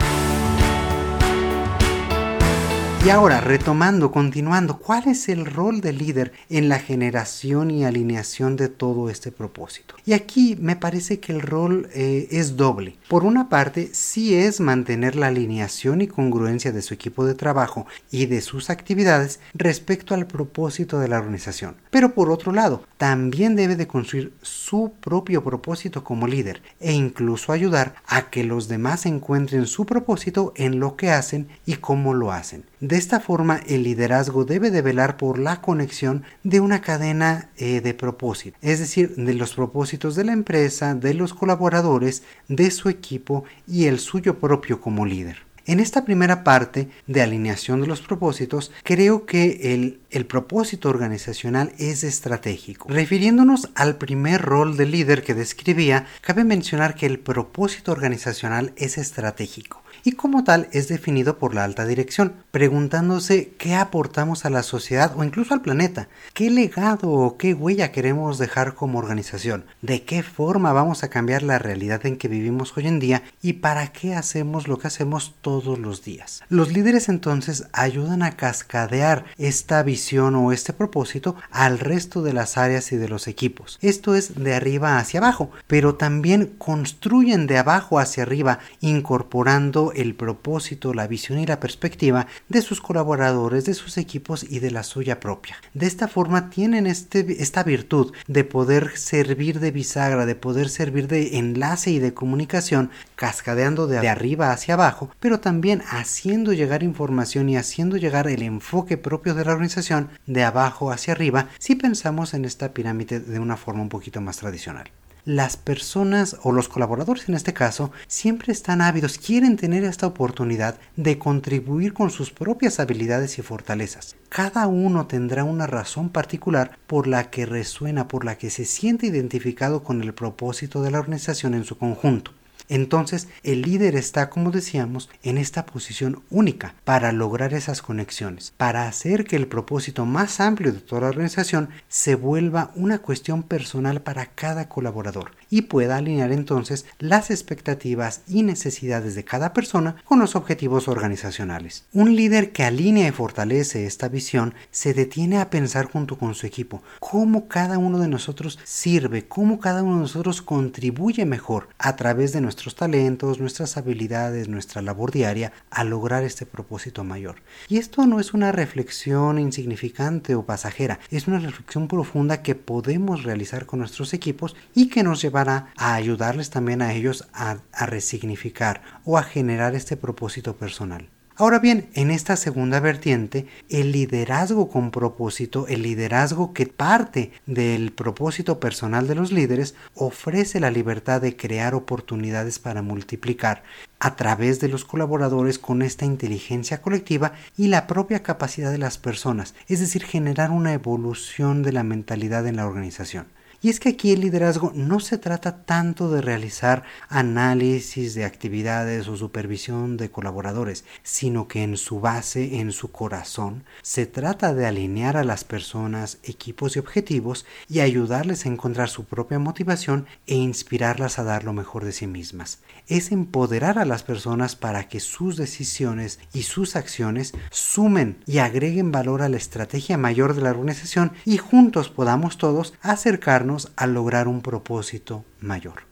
Y 3.03 3.09
ahora, 3.09 3.41
retomando, 3.41 4.11
continuando, 4.11 4.77
¿cuál 4.77 5.07
es 5.07 5.27
el 5.27 5.47
rol 5.47 5.81
del 5.81 5.97
líder 5.97 6.33
en 6.51 6.69
la 6.69 6.77
generación 6.77 7.71
y 7.71 7.83
alineación 7.83 8.55
de 8.55 8.69
todo 8.69 9.09
este 9.09 9.31
propósito? 9.31 9.95
Y 10.05 10.13
aquí 10.13 10.55
me 10.61 10.75
parece 10.75 11.19
que 11.19 11.31
el 11.31 11.41
rol 11.41 11.89
eh, 11.95 12.27
es 12.29 12.57
doble. 12.57 12.97
Por 13.07 13.23
una 13.23 13.49
parte, 13.49 13.89
sí 13.91 14.35
es 14.35 14.59
mantener 14.59 15.15
la 15.15 15.27
alineación 15.27 16.01
y 16.01 16.07
congruencia 16.07 16.71
de 16.71 16.83
su 16.83 16.93
equipo 16.93 17.25
de 17.25 17.33
trabajo 17.33 17.87
y 18.11 18.27
de 18.27 18.39
sus 18.41 18.69
actividades 18.69 19.39
respecto 19.55 20.13
al 20.13 20.27
propósito 20.27 20.99
de 20.99 21.07
la 21.07 21.17
organización. 21.17 21.77
Pero 21.89 22.13
por 22.13 22.29
otro 22.29 22.51
lado, 22.51 22.83
también 22.97 23.55
debe 23.55 23.75
de 23.75 23.87
construir 23.87 24.31
su 24.43 24.93
propio 25.01 25.43
propósito 25.43 26.03
como 26.03 26.27
líder 26.27 26.61
e 26.79 26.93
incluso 26.93 27.51
ayudar 27.51 27.95
a 28.05 28.29
que 28.29 28.43
los 28.43 28.67
demás 28.67 29.07
encuentren 29.07 29.65
su 29.65 29.87
propósito 29.87 30.53
en 30.55 30.79
lo 30.79 30.95
que 30.97 31.09
hacen 31.09 31.47
y 31.65 31.77
cómo 31.77 32.13
lo 32.13 32.31
hacen. 32.31 32.63
De 32.91 32.97
esta 32.97 33.21
forma, 33.21 33.61
el 33.67 33.83
liderazgo 33.83 34.43
debe 34.43 34.69
de 34.69 34.81
velar 34.81 35.15
por 35.15 35.39
la 35.39 35.61
conexión 35.61 36.23
de 36.43 36.59
una 36.59 36.81
cadena 36.81 37.49
eh, 37.55 37.79
de 37.79 37.93
propósito, 37.93 38.57
es 38.61 38.79
decir, 38.79 39.15
de 39.15 39.33
los 39.33 39.53
propósitos 39.53 40.13
de 40.15 40.25
la 40.25 40.33
empresa, 40.33 40.93
de 40.93 41.13
los 41.13 41.33
colaboradores, 41.33 42.23
de 42.49 42.69
su 42.69 42.89
equipo 42.89 43.45
y 43.65 43.85
el 43.85 43.97
suyo 43.99 44.39
propio 44.39 44.81
como 44.81 45.05
líder. 45.05 45.37
En 45.65 45.79
esta 45.79 46.03
primera 46.03 46.43
parte 46.43 46.89
de 47.07 47.21
alineación 47.21 47.79
de 47.79 47.87
los 47.87 48.01
propósitos, 48.01 48.73
creo 48.83 49.25
que 49.25 49.73
el, 49.73 50.01
el, 50.09 50.25
propósito 50.25 50.89
organizacional 50.89 51.71
es 51.77 52.03
estratégico. 52.03 52.89
Refiriéndonos 52.89 53.69
al 53.73 53.95
primer 53.99 54.41
rol 54.41 54.75
de 54.75 54.87
líder 54.87 55.23
que 55.23 55.33
describía, 55.33 56.07
cabe 56.19 56.43
mencionar 56.43 56.95
que 56.95 57.05
el 57.05 57.19
propósito 57.19 57.93
organizacional 57.93 58.73
es 58.75 58.97
estratégico. 58.97 59.80
Y 60.03 60.13
como 60.13 60.43
tal 60.43 60.67
es 60.71 60.87
definido 60.87 61.37
por 61.37 61.53
la 61.53 61.63
alta 61.63 61.85
dirección, 61.85 62.33
preguntándose 62.51 63.53
qué 63.57 63.75
aportamos 63.75 64.45
a 64.45 64.49
la 64.49 64.63
sociedad 64.63 65.13
o 65.15 65.23
incluso 65.23 65.53
al 65.53 65.61
planeta, 65.61 66.07
qué 66.33 66.49
legado 66.49 67.09
o 67.09 67.37
qué 67.37 67.53
huella 67.53 67.91
queremos 67.91 68.37
dejar 68.37 68.75
como 68.75 68.99
organización, 68.99 69.65
de 69.81 70.03
qué 70.03 70.23
forma 70.23 70.73
vamos 70.73 71.03
a 71.03 71.09
cambiar 71.09 71.43
la 71.43 71.59
realidad 71.59 72.05
en 72.05 72.17
que 72.17 72.27
vivimos 72.27 72.75
hoy 72.77 72.87
en 72.87 72.99
día 72.99 73.23
y 73.41 73.53
para 73.53 73.91
qué 73.91 74.15
hacemos 74.15 74.67
lo 74.67 74.77
que 74.77 74.87
hacemos 74.87 75.35
todos 75.41 75.79
los 75.79 76.03
días. 76.03 76.43
Los 76.49 76.71
líderes 76.71 77.09
entonces 77.09 77.65
ayudan 77.73 78.23
a 78.23 78.31
cascadear 78.31 79.25
esta 79.37 79.83
visión 79.83 80.35
o 80.35 80.51
este 80.51 80.73
propósito 80.73 81.35
al 81.51 81.79
resto 81.79 82.21
de 82.21 82.33
las 82.33 82.57
áreas 82.57 82.91
y 82.91 82.97
de 82.97 83.09
los 83.09 83.27
equipos. 83.27 83.77
Esto 83.81 84.15
es 84.15 84.35
de 84.35 84.55
arriba 84.55 84.97
hacia 84.97 85.19
abajo, 85.19 85.51
pero 85.67 85.95
también 85.95 86.53
construyen 86.57 87.47
de 87.47 87.57
abajo 87.57 87.99
hacia 87.99 88.23
arriba, 88.23 88.59
incorporando 88.79 89.90
el 89.95 90.15
propósito, 90.15 90.93
la 90.93 91.07
visión 91.07 91.39
y 91.39 91.45
la 91.45 91.59
perspectiva 91.59 92.27
de 92.49 92.61
sus 92.61 92.81
colaboradores, 92.81 93.65
de 93.65 93.73
sus 93.73 93.97
equipos 93.97 94.45
y 94.49 94.59
de 94.59 94.71
la 94.71 94.83
suya 94.83 95.19
propia. 95.19 95.57
De 95.73 95.87
esta 95.87 96.07
forma 96.07 96.49
tienen 96.49 96.87
este, 96.87 97.41
esta 97.41 97.63
virtud 97.63 98.13
de 98.27 98.43
poder 98.43 98.97
servir 98.97 99.59
de 99.59 99.71
bisagra, 99.71 100.25
de 100.25 100.35
poder 100.35 100.69
servir 100.69 101.07
de 101.07 101.37
enlace 101.37 101.91
y 101.91 101.99
de 101.99 102.13
comunicación, 102.13 102.91
cascadeando 103.15 103.87
de 103.87 104.07
arriba 104.07 104.51
hacia 104.51 104.73
abajo, 104.73 105.11
pero 105.19 105.39
también 105.39 105.83
haciendo 105.89 106.53
llegar 106.53 106.83
información 106.83 107.49
y 107.49 107.57
haciendo 107.57 107.97
llegar 107.97 108.27
el 108.27 108.41
enfoque 108.41 108.97
propio 108.97 109.33
de 109.33 109.45
la 109.45 109.51
organización 109.51 110.09
de 110.25 110.43
abajo 110.43 110.91
hacia 110.91 111.13
arriba 111.13 111.49
si 111.59 111.75
pensamos 111.75 112.33
en 112.33 112.45
esta 112.45 112.73
pirámide 112.73 113.19
de 113.19 113.39
una 113.39 113.57
forma 113.57 113.81
un 113.81 113.89
poquito 113.89 114.21
más 114.21 114.37
tradicional 114.37 114.89
las 115.25 115.57
personas 115.57 116.37
o 116.43 116.51
los 116.51 116.67
colaboradores 116.67 117.29
en 117.29 117.35
este 117.35 117.53
caso 117.53 117.91
siempre 118.07 118.51
están 118.51 118.81
ávidos, 118.81 119.17
quieren 119.17 119.55
tener 119.55 119.83
esta 119.83 120.07
oportunidad 120.07 120.79
de 120.95 121.17
contribuir 121.17 121.93
con 121.93 122.09
sus 122.09 122.31
propias 122.31 122.79
habilidades 122.79 123.37
y 123.37 123.41
fortalezas. 123.41 124.15
Cada 124.29 124.67
uno 124.67 125.07
tendrá 125.07 125.43
una 125.43 125.67
razón 125.67 126.09
particular 126.09 126.77
por 126.87 127.07
la 127.07 127.29
que 127.29 127.45
resuena, 127.45 128.07
por 128.07 128.25
la 128.25 128.37
que 128.37 128.49
se 128.49 128.65
siente 128.65 129.07
identificado 129.07 129.83
con 129.83 130.01
el 130.01 130.13
propósito 130.13 130.81
de 130.81 130.91
la 130.91 130.99
organización 130.99 131.53
en 131.53 131.65
su 131.65 131.77
conjunto. 131.77 132.31
Entonces 132.71 133.27
el 133.43 133.63
líder 133.63 133.97
está, 133.97 134.29
como 134.29 134.49
decíamos, 134.49 135.09
en 135.23 135.37
esta 135.37 135.65
posición 135.65 136.23
única 136.29 136.73
para 136.85 137.11
lograr 137.11 137.53
esas 137.53 137.81
conexiones, 137.81 138.53
para 138.55 138.87
hacer 138.87 139.25
que 139.25 139.35
el 139.35 139.47
propósito 139.47 140.05
más 140.05 140.39
amplio 140.39 140.71
de 140.71 140.79
toda 140.79 141.01
la 141.01 141.09
organización 141.09 141.67
se 141.89 142.15
vuelva 142.15 142.71
una 142.75 142.99
cuestión 142.99 143.43
personal 143.43 144.01
para 144.01 144.27
cada 144.27 144.69
colaborador 144.69 145.33
y 145.49 145.63
pueda 145.63 145.97
alinear 145.97 146.31
entonces 146.31 146.85
las 146.97 147.29
expectativas 147.29 148.21
y 148.25 148.43
necesidades 148.43 149.15
de 149.15 149.25
cada 149.25 149.51
persona 149.51 149.97
con 150.05 150.19
los 150.19 150.37
objetivos 150.37 150.87
organizacionales. 150.87 151.83
Un 151.91 152.15
líder 152.15 152.53
que 152.53 152.63
alinea 152.63 153.09
y 153.09 153.11
fortalece 153.11 153.85
esta 153.85 154.07
visión 154.07 154.53
se 154.71 154.93
detiene 154.93 155.39
a 155.39 155.49
pensar 155.49 155.91
junto 155.91 156.17
con 156.17 156.35
su 156.35 156.47
equipo 156.47 156.83
cómo 157.01 157.49
cada 157.49 157.77
uno 157.77 157.99
de 157.99 158.07
nosotros 158.07 158.59
sirve, 158.63 159.27
cómo 159.27 159.59
cada 159.59 159.83
uno 159.83 159.95
de 159.95 160.01
nosotros 160.03 160.41
contribuye 160.41 161.25
mejor 161.25 161.67
a 161.77 161.97
través 161.97 162.31
de 162.31 162.39
nuestro 162.39 162.60
nuestros 162.61 162.75
talentos, 162.75 163.39
nuestras 163.39 163.75
habilidades, 163.75 164.47
nuestra 164.47 164.83
labor 164.83 165.11
diaria 165.11 165.51
a 165.71 165.83
lograr 165.83 166.23
este 166.23 166.45
propósito 166.45 167.03
mayor. 167.03 167.41
Y 167.67 167.79
esto 167.79 168.05
no 168.05 168.19
es 168.19 168.35
una 168.35 168.51
reflexión 168.51 169.39
insignificante 169.39 170.35
o 170.35 170.45
pasajera, 170.45 170.99
es 171.09 171.27
una 171.27 171.39
reflexión 171.39 171.87
profunda 171.87 172.43
que 172.43 172.53
podemos 172.53 173.23
realizar 173.23 173.65
con 173.65 173.79
nuestros 173.79 174.13
equipos 174.13 174.55
y 174.75 174.89
que 174.89 175.01
nos 175.01 175.23
llevará 175.23 175.73
a 175.75 175.95
ayudarles 175.95 176.51
también 176.51 176.83
a 176.83 176.93
ellos 176.93 177.27
a, 177.33 177.57
a 177.73 177.85
resignificar 177.87 178.83
o 179.05 179.17
a 179.17 179.23
generar 179.23 179.73
este 179.73 179.97
propósito 179.97 180.55
personal. 180.55 181.09
Ahora 181.37 181.59
bien, 181.59 181.89
en 181.93 182.11
esta 182.11 182.35
segunda 182.35 182.81
vertiente, 182.81 183.47
el 183.69 183.93
liderazgo 183.93 184.69
con 184.69 184.91
propósito, 184.91 185.65
el 185.67 185.81
liderazgo 185.81 186.53
que 186.53 186.65
parte 186.65 187.31
del 187.45 187.93
propósito 187.93 188.59
personal 188.59 189.07
de 189.07 189.15
los 189.15 189.31
líderes, 189.31 189.73
ofrece 189.95 190.59
la 190.59 190.71
libertad 190.71 191.21
de 191.21 191.37
crear 191.37 191.73
oportunidades 191.73 192.59
para 192.59 192.81
multiplicar 192.81 193.63
a 193.99 194.17
través 194.17 194.59
de 194.59 194.67
los 194.67 194.83
colaboradores 194.83 195.57
con 195.57 195.81
esta 195.81 196.05
inteligencia 196.05 196.81
colectiva 196.81 197.31
y 197.57 197.67
la 197.67 197.87
propia 197.87 198.23
capacidad 198.23 198.71
de 198.71 198.77
las 198.77 198.97
personas, 198.97 199.55
es 199.67 199.79
decir, 199.79 200.03
generar 200.03 200.51
una 200.51 200.73
evolución 200.73 201.63
de 201.63 201.71
la 201.71 201.83
mentalidad 201.83 202.45
en 202.45 202.57
la 202.57 202.67
organización. 202.67 203.27
Y 203.63 203.69
es 203.69 203.79
que 203.79 203.89
aquí 203.89 204.11
el 204.11 204.21
liderazgo 204.21 204.71
no 204.73 204.99
se 204.99 205.19
trata 205.19 205.65
tanto 205.65 206.09
de 206.09 206.21
realizar 206.21 206.81
análisis 207.09 208.15
de 208.15 208.25
actividades 208.25 209.07
o 209.07 209.15
supervisión 209.15 209.97
de 209.97 210.09
colaboradores, 210.09 210.83
sino 211.03 211.47
que 211.47 211.61
en 211.61 211.77
su 211.77 211.99
base, 211.99 212.59
en 212.59 212.71
su 212.71 212.91
corazón, 212.91 213.63
se 213.83 214.07
trata 214.07 214.55
de 214.55 214.65
alinear 214.65 215.15
a 215.15 215.23
las 215.23 215.43
personas, 215.43 216.17
equipos 216.23 216.75
y 216.75 216.79
objetivos 216.79 217.45
y 217.69 217.81
ayudarles 217.81 218.47
a 218.47 218.49
encontrar 218.49 218.89
su 218.89 219.05
propia 219.05 219.37
motivación 219.37 220.07
e 220.25 220.33
inspirarlas 220.33 221.19
a 221.19 221.23
dar 221.23 221.43
lo 221.43 221.53
mejor 221.53 221.85
de 221.85 221.91
sí 221.91 222.07
mismas. 222.07 222.63
Es 222.87 223.11
empoderar 223.11 223.77
a 223.77 223.85
las 223.85 224.01
personas 224.01 224.55
para 224.55 224.87
que 224.87 224.99
sus 224.99 225.37
decisiones 225.37 226.19
y 226.33 226.43
sus 226.43 226.75
acciones 226.75 227.33
sumen 227.51 228.23
y 228.25 228.39
agreguen 228.39 228.91
valor 228.91 229.21
a 229.21 229.29
la 229.29 229.37
estrategia 229.37 229.99
mayor 229.99 230.33
de 230.33 230.41
la 230.41 230.49
organización 230.49 231.11
y 231.25 231.37
juntos 231.37 231.89
podamos 231.89 232.39
todos 232.39 232.73
acercarnos 232.81 233.50
a 233.75 233.87
lograr 233.87 234.27
un 234.27 234.41
propósito 234.41 235.23
mayor. 235.39 235.91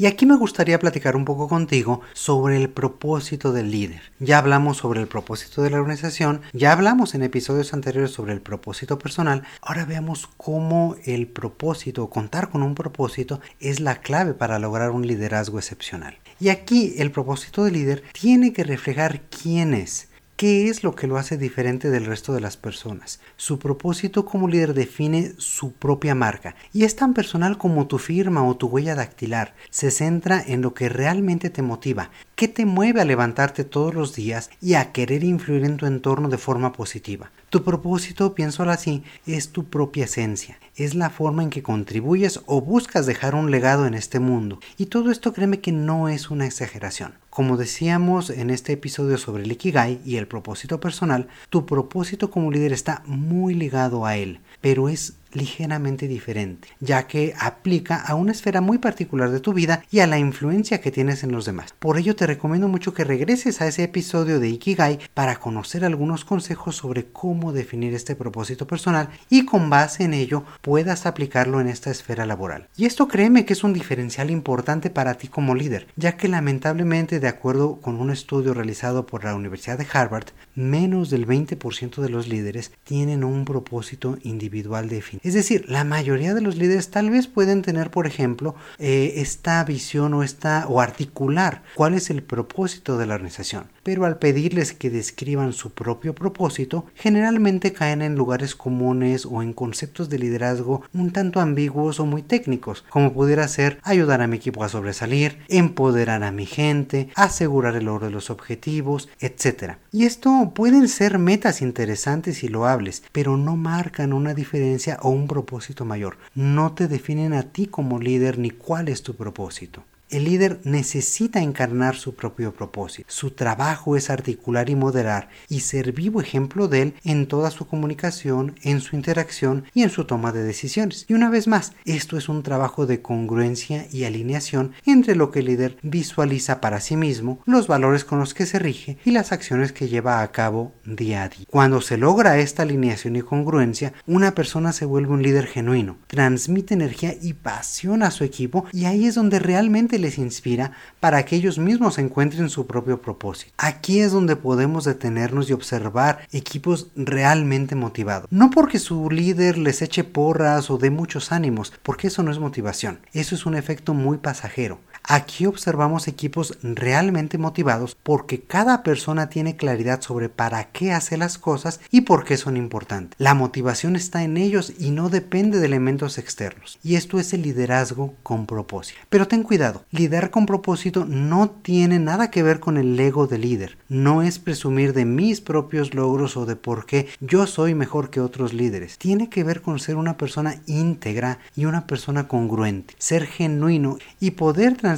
Y 0.00 0.06
aquí 0.06 0.26
me 0.26 0.36
gustaría 0.36 0.78
platicar 0.78 1.16
un 1.16 1.24
poco 1.24 1.48
contigo 1.48 2.02
sobre 2.12 2.56
el 2.56 2.70
propósito 2.70 3.52
del 3.52 3.72
líder. 3.72 4.00
Ya 4.20 4.38
hablamos 4.38 4.76
sobre 4.76 5.00
el 5.00 5.08
propósito 5.08 5.62
de 5.62 5.70
la 5.70 5.80
organización, 5.80 6.40
ya 6.52 6.70
hablamos 6.70 7.16
en 7.16 7.24
episodios 7.24 7.74
anteriores 7.74 8.12
sobre 8.12 8.32
el 8.32 8.40
propósito 8.40 8.96
personal, 8.98 9.42
ahora 9.60 9.86
veamos 9.86 10.28
cómo 10.36 10.94
el 11.04 11.26
propósito, 11.26 12.10
contar 12.10 12.48
con 12.48 12.62
un 12.62 12.76
propósito, 12.76 13.40
es 13.58 13.80
la 13.80 14.00
clave 14.00 14.34
para 14.34 14.60
lograr 14.60 14.92
un 14.92 15.04
liderazgo 15.04 15.58
excepcional. 15.58 16.16
Y 16.38 16.50
aquí 16.50 16.94
el 16.98 17.10
propósito 17.10 17.64
del 17.64 17.74
líder 17.74 18.04
tiene 18.12 18.52
que 18.52 18.62
reflejar 18.62 19.22
quién 19.22 19.74
es, 19.74 20.07
¿Qué 20.38 20.68
es 20.68 20.84
lo 20.84 20.94
que 20.94 21.08
lo 21.08 21.16
hace 21.16 21.36
diferente 21.36 21.90
del 21.90 22.06
resto 22.06 22.32
de 22.32 22.40
las 22.40 22.56
personas? 22.56 23.18
Su 23.36 23.58
propósito 23.58 24.24
como 24.24 24.46
líder 24.46 24.72
define 24.72 25.32
su 25.36 25.72
propia 25.72 26.14
marca 26.14 26.54
y 26.72 26.84
es 26.84 26.94
tan 26.94 27.12
personal 27.12 27.58
como 27.58 27.88
tu 27.88 27.98
firma 27.98 28.46
o 28.46 28.56
tu 28.56 28.68
huella 28.68 28.94
dactilar. 28.94 29.56
Se 29.70 29.90
centra 29.90 30.40
en 30.46 30.62
lo 30.62 30.74
que 30.74 30.88
realmente 30.88 31.50
te 31.50 31.62
motiva, 31.62 32.12
qué 32.38 32.46
te 32.46 32.66
mueve 32.66 33.00
a 33.00 33.04
levantarte 33.04 33.64
todos 33.64 33.94
los 33.94 34.14
días 34.14 34.48
y 34.62 34.74
a 34.74 34.92
querer 34.92 35.24
influir 35.24 35.64
en 35.64 35.76
tu 35.76 35.86
entorno 35.86 36.28
de 36.28 36.38
forma 36.38 36.72
positiva. 36.72 37.32
Tu 37.50 37.64
propósito, 37.64 38.36
pienso 38.36 38.62
así, 38.62 39.02
es 39.26 39.48
tu 39.48 39.64
propia 39.64 40.04
esencia, 40.04 40.56
es 40.76 40.94
la 40.94 41.10
forma 41.10 41.42
en 41.42 41.50
que 41.50 41.64
contribuyes 41.64 42.40
o 42.46 42.60
buscas 42.60 43.06
dejar 43.06 43.34
un 43.34 43.50
legado 43.50 43.86
en 43.86 43.94
este 43.94 44.20
mundo. 44.20 44.60
Y 44.76 44.86
todo 44.86 45.10
esto 45.10 45.32
créeme 45.32 45.58
que 45.58 45.72
no 45.72 46.08
es 46.08 46.30
una 46.30 46.46
exageración. 46.46 47.14
Como 47.28 47.56
decíamos 47.56 48.30
en 48.30 48.50
este 48.50 48.74
episodio 48.74 49.18
sobre 49.18 49.42
el 49.42 49.50
Ikigai 49.50 50.00
y 50.04 50.14
el 50.14 50.28
propósito 50.28 50.78
personal, 50.78 51.26
tu 51.50 51.66
propósito 51.66 52.30
como 52.30 52.52
líder 52.52 52.72
está 52.72 53.02
muy 53.04 53.54
ligado 53.54 54.06
a 54.06 54.16
él, 54.16 54.38
pero 54.60 54.88
es 54.88 55.14
ligeramente 55.32 56.08
diferente, 56.08 56.68
ya 56.80 57.06
que 57.06 57.34
aplica 57.38 57.96
a 57.96 58.14
una 58.14 58.32
esfera 58.32 58.60
muy 58.60 58.78
particular 58.78 59.30
de 59.30 59.40
tu 59.40 59.52
vida 59.52 59.84
y 59.90 60.00
a 60.00 60.06
la 60.06 60.18
influencia 60.18 60.80
que 60.80 60.90
tienes 60.90 61.22
en 61.22 61.32
los 61.32 61.44
demás. 61.44 61.74
Por 61.78 61.98
ello 61.98 62.16
te 62.16 62.26
recomiendo 62.26 62.68
mucho 62.68 62.94
que 62.94 63.04
regreses 63.04 63.60
a 63.60 63.66
ese 63.66 63.84
episodio 63.84 64.40
de 64.40 64.48
Ikigai 64.48 64.98
para 65.14 65.36
conocer 65.36 65.84
algunos 65.84 66.24
consejos 66.24 66.76
sobre 66.76 67.06
cómo 67.06 67.52
definir 67.52 67.94
este 67.94 68.16
propósito 68.16 68.66
personal 68.66 69.08
y 69.28 69.44
con 69.44 69.70
base 69.70 70.04
en 70.04 70.14
ello 70.14 70.44
puedas 70.62 71.06
aplicarlo 71.06 71.60
en 71.60 71.68
esta 71.68 71.90
esfera 71.90 72.26
laboral. 72.26 72.68
Y 72.76 72.86
esto 72.86 73.08
créeme 73.08 73.44
que 73.44 73.52
es 73.52 73.64
un 73.64 73.72
diferencial 73.72 74.30
importante 74.30 74.90
para 74.90 75.14
ti 75.14 75.28
como 75.28 75.54
líder, 75.54 75.88
ya 75.96 76.16
que 76.16 76.28
lamentablemente 76.28 77.20
de 77.20 77.28
acuerdo 77.28 77.80
con 77.80 78.00
un 78.00 78.10
estudio 78.10 78.54
realizado 78.54 79.06
por 79.06 79.24
la 79.24 79.34
Universidad 79.34 79.78
de 79.78 79.86
Harvard, 79.92 80.28
menos 80.54 81.10
del 81.10 81.26
20% 81.26 82.00
de 82.00 82.08
los 82.08 82.28
líderes 82.28 82.72
tienen 82.84 83.24
un 83.24 83.44
propósito 83.44 84.18
individual 84.22 84.88
definido 84.88 85.17
es 85.22 85.34
decir, 85.34 85.64
la 85.68 85.84
mayoría 85.84 86.34
de 86.34 86.40
los 86.40 86.56
líderes 86.56 86.90
tal 86.90 87.10
vez 87.10 87.26
pueden 87.26 87.62
tener, 87.62 87.90
por 87.90 88.06
ejemplo, 88.06 88.54
eh, 88.78 89.14
esta 89.16 89.62
visión 89.64 90.14
o 90.14 90.22
esta 90.22 90.66
o 90.68 90.80
articular 90.80 91.62
cuál 91.74 91.94
es 91.94 92.10
el 92.10 92.22
propósito 92.22 92.98
de 92.98 93.06
la 93.06 93.14
organización, 93.14 93.66
pero 93.82 94.04
al 94.04 94.18
pedirles 94.18 94.72
que 94.72 94.90
describan 94.90 95.52
su 95.52 95.70
propio 95.70 96.14
propósito, 96.14 96.86
generalmente 96.94 97.72
caen 97.72 98.02
en 98.02 98.14
lugares 98.14 98.54
comunes 98.54 99.26
o 99.26 99.42
en 99.42 99.52
conceptos 99.52 100.08
de 100.08 100.18
liderazgo 100.18 100.82
un 100.92 101.12
tanto 101.12 101.40
ambiguos 101.40 102.00
o 102.00 102.06
muy 102.06 102.22
técnicos, 102.22 102.84
como 102.88 103.12
pudiera 103.12 103.46
ser 103.48 103.78
ayudar 103.82 104.22
a 104.22 104.26
mi 104.26 104.36
equipo 104.36 104.64
a 104.64 104.68
sobresalir, 104.68 105.38
empoderar 105.48 106.22
a 106.22 106.32
mi 106.32 106.46
gente, 106.46 107.08
asegurar 107.14 107.76
el 107.76 107.86
logro 107.86 108.06
de 108.06 108.12
los 108.12 108.30
objetivos, 108.30 109.08
etc. 109.20 109.74
Y 109.92 110.04
esto 110.04 110.52
pueden 110.54 110.88
ser 110.88 111.18
metas 111.18 111.62
interesantes 111.62 112.42
y 112.44 112.48
loables, 112.48 113.02
pero 113.12 113.36
no 113.36 113.56
marcan 113.56 114.12
una 114.12 114.34
diferencia 114.34 114.98
un 115.08 115.26
propósito 115.26 115.84
mayor. 115.84 116.18
No 116.34 116.72
te 116.72 116.88
definen 116.88 117.32
a 117.32 117.42
ti 117.42 117.66
como 117.66 117.98
líder 117.98 118.38
ni 118.38 118.50
cuál 118.50 118.88
es 118.88 119.02
tu 119.02 119.14
propósito. 119.14 119.84
El 120.10 120.24
líder 120.24 120.60
necesita 120.64 121.42
encarnar 121.42 121.94
su 121.94 122.14
propio 122.14 122.54
propósito. 122.54 123.06
Su 123.10 123.32
trabajo 123.32 123.94
es 123.94 124.08
articular 124.08 124.70
y 124.70 124.74
moderar 124.74 125.28
y 125.50 125.60
ser 125.60 125.92
vivo 125.92 126.22
ejemplo 126.22 126.66
de 126.66 126.80
él 126.80 126.94
en 127.04 127.26
toda 127.26 127.50
su 127.50 127.66
comunicación, 127.66 128.54
en 128.62 128.80
su 128.80 128.96
interacción 128.96 129.64
y 129.74 129.82
en 129.82 129.90
su 129.90 130.06
toma 130.06 130.32
de 130.32 130.42
decisiones. 130.42 131.04
Y 131.08 131.12
una 131.12 131.28
vez 131.28 131.46
más, 131.46 131.74
esto 131.84 132.16
es 132.16 132.30
un 132.30 132.42
trabajo 132.42 132.86
de 132.86 133.02
congruencia 133.02 133.86
y 133.92 134.04
alineación 134.04 134.72
entre 134.86 135.14
lo 135.14 135.30
que 135.30 135.40
el 135.40 135.46
líder 135.46 135.76
visualiza 135.82 136.62
para 136.62 136.80
sí 136.80 136.96
mismo, 136.96 137.40
los 137.44 137.66
valores 137.66 138.06
con 138.06 138.18
los 138.18 138.32
que 138.32 138.46
se 138.46 138.58
rige 138.58 138.96
y 139.04 139.10
las 139.10 139.30
acciones 139.30 139.72
que 139.72 139.88
lleva 139.88 140.22
a 140.22 140.32
cabo 140.32 140.72
día 140.96 141.24
a 141.24 141.28
día. 141.28 141.46
Cuando 141.50 141.80
se 141.80 141.96
logra 141.96 142.38
esta 142.38 142.62
alineación 142.62 143.16
y 143.16 143.22
congruencia, 143.22 143.92
una 144.06 144.34
persona 144.34 144.72
se 144.72 144.84
vuelve 144.84 145.12
un 145.12 145.22
líder 145.22 145.46
genuino, 145.46 145.96
transmite 146.06 146.74
energía 146.74 147.14
y 147.20 147.34
pasión 147.34 148.02
a 148.02 148.10
su 148.10 148.24
equipo 148.24 148.66
y 148.72 148.84
ahí 148.84 149.06
es 149.06 149.14
donde 149.14 149.38
realmente 149.38 149.98
les 149.98 150.18
inspira 150.18 150.72
para 151.00 151.24
que 151.24 151.36
ellos 151.36 151.58
mismos 151.58 151.98
encuentren 151.98 152.48
su 152.48 152.66
propio 152.66 153.02
propósito. 153.02 153.52
Aquí 153.58 154.00
es 154.00 154.12
donde 154.12 154.36
podemos 154.36 154.84
detenernos 154.84 155.50
y 155.50 155.52
observar 155.52 156.26
equipos 156.32 156.88
realmente 156.96 157.74
motivados. 157.74 158.30
No 158.30 158.50
porque 158.50 158.78
su 158.78 159.10
líder 159.10 159.58
les 159.58 159.82
eche 159.82 160.04
porras 160.04 160.70
o 160.70 160.78
dé 160.78 160.90
muchos 160.90 161.32
ánimos, 161.32 161.72
porque 161.82 162.08
eso 162.08 162.22
no 162.22 162.30
es 162.30 162.38
motivación. 162.38 163.00
Eso 163.12 163.34
es 163.34 163.46
un 163.46 163.54
efecto 163.54 163.94
muy 163.94 164.18
pasajero. 164.18 164.80
Aquí 165.10 165.46
observamos 165.46 166.06
equipos 166.06 166.58
realmente 166.62 167.38
motivados 167.38 167.96
porque 168.02 168.42
cada 168.42 168.82
persona 168.82 169.30
tiene 169.30 169.56
claridad 169.56 170.02
sobre 170.02 170.28
para 170.28 170.64
qué 170.64 170.92
hace 170.92 171.16
las 171.16 171.38
cosas 171.38 171.80
y 171.90 172.02
por 172.02 172.24
qué 172.24 172.36
son 172.36 172.58
importantes. 172.58 173.18
La 173.18 173.32
motivación 173.32 173.96
está 173.96 174.22
en 174.22 174.36
ellos 174.36 174.70
y 174.78 174.90
no 174.90 175.08
depende 175.08 175.60
de 175.60 175.64
elementos 175.64 176.18
externos. 176.18 176.78
Y 176.84 176.96
esto 176.96 177.18
es 177.18 177.32
el 177.32 177.40
liderazgo 177.40 178.16
con 178.22 178.44
propósito. 178.44 179.00
Pero 179.08 179.26
ten 179.26 179.44
cuidado, 179.44 179.82
liderar 179.92 180.30
con 180.30 180.44
propósito 180.44 181.06
no 181.06 181.48
tiene 181.48 181.98
nada 181.98 182.30
que 182.30 182.42
ver 182.42 182.60
con 182.60 182.76
el 182.76 183.00
ego 183.00 183.26
del 183.26 183.40
líder. 183.40 183.78
No 183.88 184.20
es 184.20 184.38
presumir 184.38 184.92
de 184.92 185.06
mis 185.06 185.40
propios 185.40 185.94
logros 185.94 186.36
o 186.36 186.44
de 186.44 186.56
por 186.56 186.84
qué 186.84 187.08
yo 187.22 187.46
soy 187.46 187.74
mejor 187.74 188.10
que 188.10 188.20
otros 188.20 188.52
líderes. 188.52 188.98
Tiene 188.98 189.30
que 189.30 189.42
ver 189.42 189.62
con 189.62 189.78
ser 189.78 189.96
una 189.96 190.18
persona 190.18 190.60
íntegra 190.66 191.38
y 191.56 191.64
una 191.64 191.86
persona 191.86 192.28
congruente, 192.28 192.94
ser 192.98 193.24
genuino 193.24 193.96
y 194.20 194.32
poder 194.32 194.76
transmitir 194.76 194.97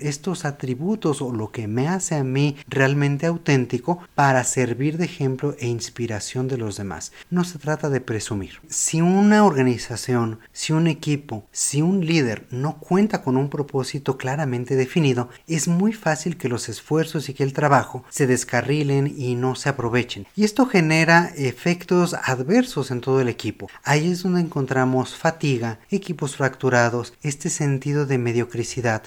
estos 0.00 0.44
atributos 0.44 1.20
o 1.20 1.32
lo 1.32 1.50
que 1.50 1.68
me 1.68 1.88
hace 1.88 2.14
a 2.14 2.24
mí 2.24 2.56
realmente 2.66 3.26
auténtico 3.26 3.98
para 4.14 4.42
servir 4.44 4.96
de 4.96 5.04
ejemplo 5.04 5.54
e 5.58 5.66
inspiración 5.66 6.48
de 6.48 6.56
los 6.56 6.76
demás. 6.76 7.12
No 7.30 7.44
se 7.44 7.58
trata 7.58 7.90
de 7.90 8.00
presumir. 8.00 8.60
Si 8.68 9.00
una 9.02 9.44
organización, 9.44 10.38
si 10.52 10.72
un 10.72 10.86
equipo, 10.86 11.44
si 11.52 11.82
un 11.82 12.06
líder 12.06 12.46
no 12.50 12.78
cuenta 12.78 13.22
con 13.22 13.36
un 13.36 13.50
propósito 13.50 14.16
claramente 14.16 14.76
definido, 14.76 15.28
es 15.46 15.68
muy 15.68 15.92
fácil 15.92 16.36
que 16.36 16.48
los 16.48 16.68
esfuerzos 16.68 17.28
y 17.28 17.34
que 17.34 17.42
el 17.42 17.52
trabajo 17.52 18.04
se 18.08 18.26
descarrilen 18.26 19.12
y 19.16 19.34
no 19.34 19.56
se 19.56 19.68
aprovechen. 19.68 20.26
Y 20.36 20.44
esto 20.44 20.66
genera 20.66 21.32
efectos 21.36 22.14
adversos 22.14 22.90
en 22.90 23.00
todo 23.00 23.20
el 23.20 23.28
equipo. 23.28 23.68
Ahí 23.82 24.10
es 24.10 24.22
donde 24.22 24.40
encontramos 24.40 25.16
fatiga, 25.16 25.80
equipos 25.90 26.36
fracturados, 26.36 27.12
este 27.22 27.50
sentido 27.50 28.06
de 28.06 28.18
mediocridad. 28.18 28.54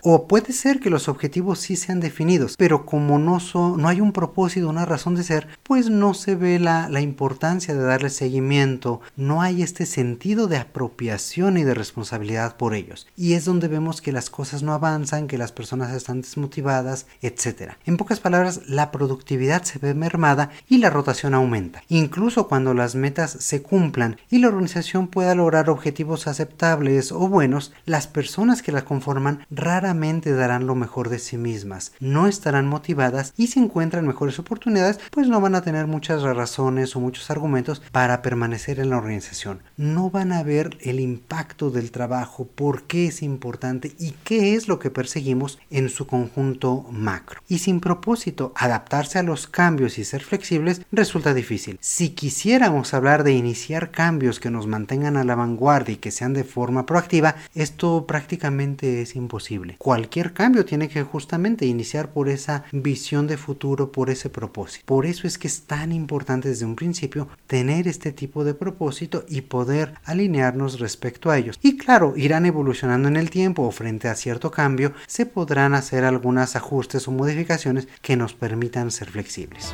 O 0.04 0.27
puede 0.28 0.54
ser 0.54 0.80
que 0.80 0.90
los 0.90 1.08
objetivos 1.08 1.60
sí 1.60 1.76
sean 1.76 2.00
definidos, 2.00 2.56
pero 2.58 2.86
como 2.86 3.20
no, 3.20 3.40
no 3.78 3.88
hay 3.88 4.02
un 4.02 4.12
propósito, 4.12 4.70
una 4.70 4.86
razón 4.86 5.16
de 5.16 5.24
ser, 5.24 5.48
pues 5.64 5.90
no 5.90 6.14
se 6.14 6.36
ve 6.36 6.60
la, 6.60 6.90
la 6.90 7.02
importancia 7.02 7.74
de 7.74 7.84
darle 7.84 8.10
seguimiento, 8.10 9.02
no 9.16 9.42
hay 9.42 9.64
este 9.64 9.86
sentido 9.86 10.48
de 10.48 10.58
apropiación 10.58 11.58
y 11.58 11.64
de 11.64 11.74
responsabilidad 11.74 12.58
por 12.58 12.74
ellos. 12.74 13.08
Y 13.16 13.34
es 13.34 13.46
donde 13.46 13.68
vemos 13.68 14.02
que 14.02 14.12
las 14.12 14.30
cosas 14.30 14.64
no 14.64 14.74
avanzan, 14.74 15.28
que 15.28 15.38
las 15.38 15.52
personas 15.52 15.94
están 15.94 16.22
desmotivadas, 16.22 17.08
etc. 17.22 17.74
En 17.86 17.98
pocas 17.98 18.20
palabras, 18.20 18.62
la 18.68 18.92
productividad 18.92 19.64
se 19.64 19.80
ve 19.80 19.94
mermada 19.94 20.52
y 20.68 20.80
la 20.80 20.90
rotación 20.90 21.34
aumenta. 21.34 21.84
Incluso 21.90 22.48
cuando 22.48 22.74
las 22.74 22.96
metas 22.96 23.32
se 23.32 23.62
cumplan 23.62 24.18
y 24.30 24.40
la 24.40 24.48
organización 24.48 25.08
pueda 25.08 25.36
lograr 25.36 25.70
objetivos 25.70 26.28
aceptables 26.28 27.12
o 27.12 27.28
buenos, 27.28 27.74
las 27.86 28.08
personas 28.08 28.62
que 28.62 28.72
la 28.72 28.86
conforman 28.86 29.46
raramente 29.50 30.17
darán 30.22 30.68
lo 30.68 30.76
mejor 30.76 31.10
de 31.10 31.20
sí 31.20 31.38
mismas, 31.38 31.94
no 32.00 32.28
estarán 32.28 32.68
motivadas 32.68 33.34
y 33.38 33.48
si 33.48 33.60
encuentran 33.60 34.08
mejores 34.08 34.40
oportunidades, 34.40 35.00
pues 35.12 35.28
no 35.28 35.42
van 35.42 35.56
a 35.56 35.62
tener 35.62 35.88
muchas 35.88 36.24
razones 36.24 36.96
o 36.96 37.00
muchos 37.00 37.30
argumentos 37.30 37.82
para 37.92 38.22
permanecer 38.22 38.80
en 38.80 38.90
la 38.90 38.98
organización. 38.98 39.60
No 39.78 40.10
van 40.10 40.32
a 40.32 40.44
ver 40.44 40.78
el 40.82 41.00
impacto 41.00 41.70
del 41.70 41.92
trabajo, 41.92 42.48
por 42.48 42.84
qué 42.84 43.08
es 43.08 43.22
importante 43.22 43.94
y 44.00 44.12
qué 44.24 44.56
es 44.56 44.68
lo 44.68 44.80
que 44.80 44.90
perseguimos 44.90 45.60
en 45.70 45.90
su 45.90 46.08
conjunto 46.08 46.86
macro. 46.92 47.42
Y 47.48 47.60
sin 47.60 47.80
propósito, 47.80 48.54
adaptarse 48.56 49.20
a 49.20 49.24
los 49.24 49.48
cambios 49.48 49.98
y 49.98 50.04
ser 50.04 50.24
flexibles 50.24 50.82
resulta 50.92 51.34
difícil. 51.34 51.78
Si 51.82 52.10
quisiéramos 52.10 52.94
hablar 52.94 53.24
de 53.24 53.34
iniciar 53.34 53.92
cambios 53.92 54.40
que 54.40 54.52
nos 54.52 54.68
mantengan 54.68 55.18
a 55.18 55.24
la 55.24 55.36
vanguardia 55.36 55.94
y 55.94 55.98
que 55.98 56.12
sean 56.12 56.34
de 56.34 56.44
forma 56.44 56.86
proactiva, 56.86 57.36
esto 57.56 58.06
prácticamente 58.08 59.02
es 59.02 59.16
imposible. 59.16 59.78
Cualquier 59.98 60.32
cambio 60.32 60.64
tiene 60.64 60.90
que 60.90 61.02
justamente 61.02 61.66
iniciar 61.66 62.12
por 62.12 62.30
esa 62.30 62.66
visión 62.72 63.26
de 63.26 63.36
futuro, 63.36 63.92
por 63.92 64.12
ese 64.12 64.30
propósito. 64.30 64.86
Por 64.86 65.08
eso 65.08 65.26
es 65.26 65.40
que 65.40 65.48
es 65.48 65.62
tan 65.62 65.92
importante 65.92 66.50
desde 66.50 66.68
un 66.68 66.76
principio 66.76 67.28
tener 67.48 67.88
este 67.88 68.12
tipo 68.12 68.44
de 68.44 68.54
propósito 68.54 69.26
y 69.28 69.42
poder 69.42 69.96
alinearnos 70.06 70.80
respecto 70.80 71.32
a 71.32 71.40
ellos. 71.40 71.58
Y 71.64 71.78
claro, 71.78 72.14
irán 72.16 72.46
evolucionando 72.46 73.08
en 73.08 73.16
el 73.16 73.32
tiempo 73.32 73.64
o 73.64 73.72
frente 73.72 74.08
a 74.08 74.14
cierto 74.14 74.52
cambio, 74.52 74.94
se 75.08 75.26
podrán 75.26 75.74
hacer 75.74 76.04
algunos 76.04 76.56
ajustes 76.56 77.08
o 77.08 77.12
modificaciones 77.12 77.88
que 78.04 78.18
nos 78.18 78.36
permitan 78.36 78.92
ser 78.92 79.10
flexibles. 79.10 79.74